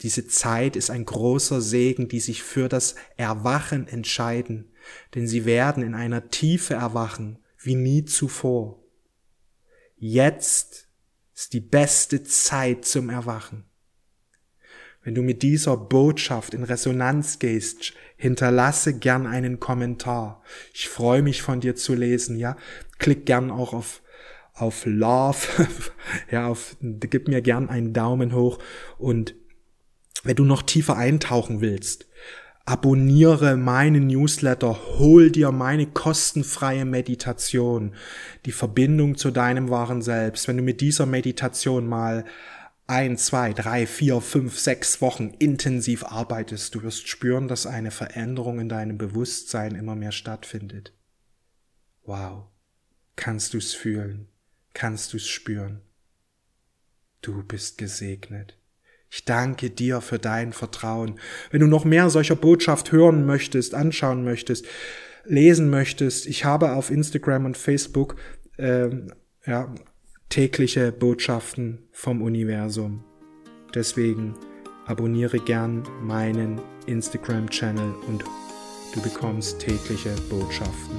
Diese 0.00 0.26
Zeit 0.26 0.74
ist 0.74 0.90
ein 0.90 1.04
großer 1.04 1.60
Segen, 1.60 2.08
die 2.08 2.18
sich 2.18 2.42
für 2.42 2.68
das 2.68 2.96
Erwachen 3.16 3.86
entscheiden, 3.86 4.72
denn 5.14 5.28
sie 5.28 5.44
werden 5.44 5.84
in 5.84 5.94
einer 5.94 6.30
Tiefe 6.30 6.74
erwachen 6.74 7.38
wie 7.58 7.76
nie 7.76 8.06
zuvor. 8.06 8.82
Jetzt 9.96 10.89
ist 11.40 11.54
die 11.54 11.60
beste 11.60 12.22
Zeit 12.22 12.84
zum 12.84 13.08
Erwachen. 13.08 13.64
Wenn 15.02 15.14
du 15.14 15.22
mit 15.22 15.42
dieser 15.42 15.74
Botschaft 15.74 16.52
in 16.52 16.64
Resonanz 16.64 17.38
gehst, 17.38 17.94
hinterlasse 18.16 18.98
gern 18.98 19.26
einen 19.26 19.58
Kommentar. 19.58 20.42
Ich 20.74 20.90
freue 20.90 21.22
mich 21.22 21.40
von 21.40 21.60
dir 21.60 21.74
zu 21.76 21.94
lesen, 21.94 22.36
ja. 22.38 22.58
Klick 22.98 23.24
gern 23.24 23.50
auch 23.50 23.72
auf 23.72 24.02
auf 24.52 24.84
Love, 24.84 25.38
ja, 26.30 26.46
auf, 26.46 26.76
gib 26.82 27.28
mir 27.28 27.40
gern 27.40 27.70
einen 27.70 27.94
Daumen 27.94 28.34
hoch 28.34 28.58
und 28.98 29.34
wenn 30.22 30.36
du 30.36 30.44
noch 30.44 30.60
tiefer 30.60 30.98
eintauchen 30.98 31.62
willst, 31.62 32.06
abonniere 32.64 33.56
meinen 33.56 34.06
Newsletter, 34.06 34.78
hol 34.98 35.30
dir 35.30 35.50
meine 35.52 35.86
kostenfreie 35.86 36.84
Meditation, 36.84 37.94
die 38.46 38.52
Verbindung 38.52 39.16
zu 39.16 39.30
deinem 39.30 39.70
wahren 39.70 40.02
Selbst. 40.02 40.46
Wenn 40.46 40.56
du 40.56 40.62
mit 40.62 40.80
dieser 40.80 41.06
Meditation 41.06 41.86
mal 41.86 42.24
ein, 42.86 43.16
zwei, 43.16 43.52
drei, 43.52 43.86
vier, 43.86 44.20
fünf, 44.20 44.58
sechs 44.58 45.00
Wochen 45.00 45.30
intensiv 45.38 46.04
arbeitest, 46.04 46.74
du 46.74 46.82
wirst 46.82 47.08
spüren, 47.08 47.46
dass 47.46 47.66
eine 47.66 47.92
Veränderung 47.92 48.58
in 48.58 48.68
deinem 48.68 48.98
Bewusstsein 48.98 49.74
immer 49.76 49.94
mehr 49.94 50.12
stattfindet. 50.12 50.92
Wow. 52.04 52.48
Kannst 53.14 53.54
du's 53.54 53.74
fühlen? 53.74 54.28
Kannst 54.74 55.12
du's 55.12 55.28
spüren? 55.28 55.82
Du 57.22 57.42
bist 57.44 57.78
gesegnet. 57.78 58.59
Ich 59.10 59.24
danke 59.24 59.70
dir 59.70 60.00
für 60.00 60.20
dein 60.20 60.52
Vertrauen. 60.52 61.18
Wenn 61.50 61.60
du 61.60 61.66
noch 61.66 61.84
mehr 61.84 62.10
solcher 62.10 62.36
Botschaft 62.36 62.92
hören 62.92 63.26
möchtest, 63.26 63.74
anschauen 63.74 64.24
möchtest, 64.24 64.66
lesen 65.24 65.68
möchtest, 65.68 66.26
ich 66.26 66.44
habe 66.44 66.72
auf 66.72 66.90
Instagram 66.90 67.44
und 67.44 67.56
Facebook 67.56 68.16
ähm, 68.56 69.12
ja, 69.44 69.74
tägliche 70.28 70.92
Botschaften 70.92 71.88
vom 71.90 72.22
Universum. 72.22 73.04
Deswegen 73.74 74.34
abonniere 74.86 75.40
gern 75.40 75.82
meinen 76.02 76.60
Instagram-Channel 76.86 77.92
und 78.06 78.24
du 78.94 79.02
bekommst 79.02 79.58
tägliche 79.58 80.14
Botschaften 80.28 80.96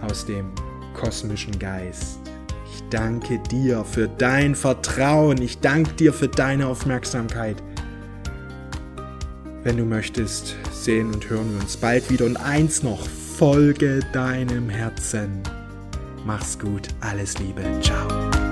aus 0.00 0.24
dem 0.26 0.52
kosmischen 0.94 1.58
Geist. 1.58 2.33
Ich 2.74 2.82
danke 2.90 3.38
dir 3.38 3.84
für 3.84 4.08
dein 4.08 4.56
Vertrauen. 4.56 5.40
Ich 5.40 5.60
danke 5.60 5.92
dir 5.92 6.12
für 6.12 6.26
deine 6.26 6.66
Aufmerksamkeit. 6.66 7.62
Wenn 9.62 9.76
du 9.76 9.84
möchtest, 9.84 10.56
sehen 10.72 11.14
und 11.14 11.30
hören 11.30 11.54
wir 11.54 11.62
uns 11.62 11.76
bald 11.76 12.10
wieder. 12.10 12.26
Und 12.26 12.36
eins 12.36 12.82
noch, 12.82 13.06
folge 13.38 14.00
deinem 14.12 14.68
Herzen. 14.68 15.40
Mach's 16.26 16.58
gut, 16.58 16.88
alles 17.00 17.38
Liebe, 17.38 17.62
ciao. 17.80 18.43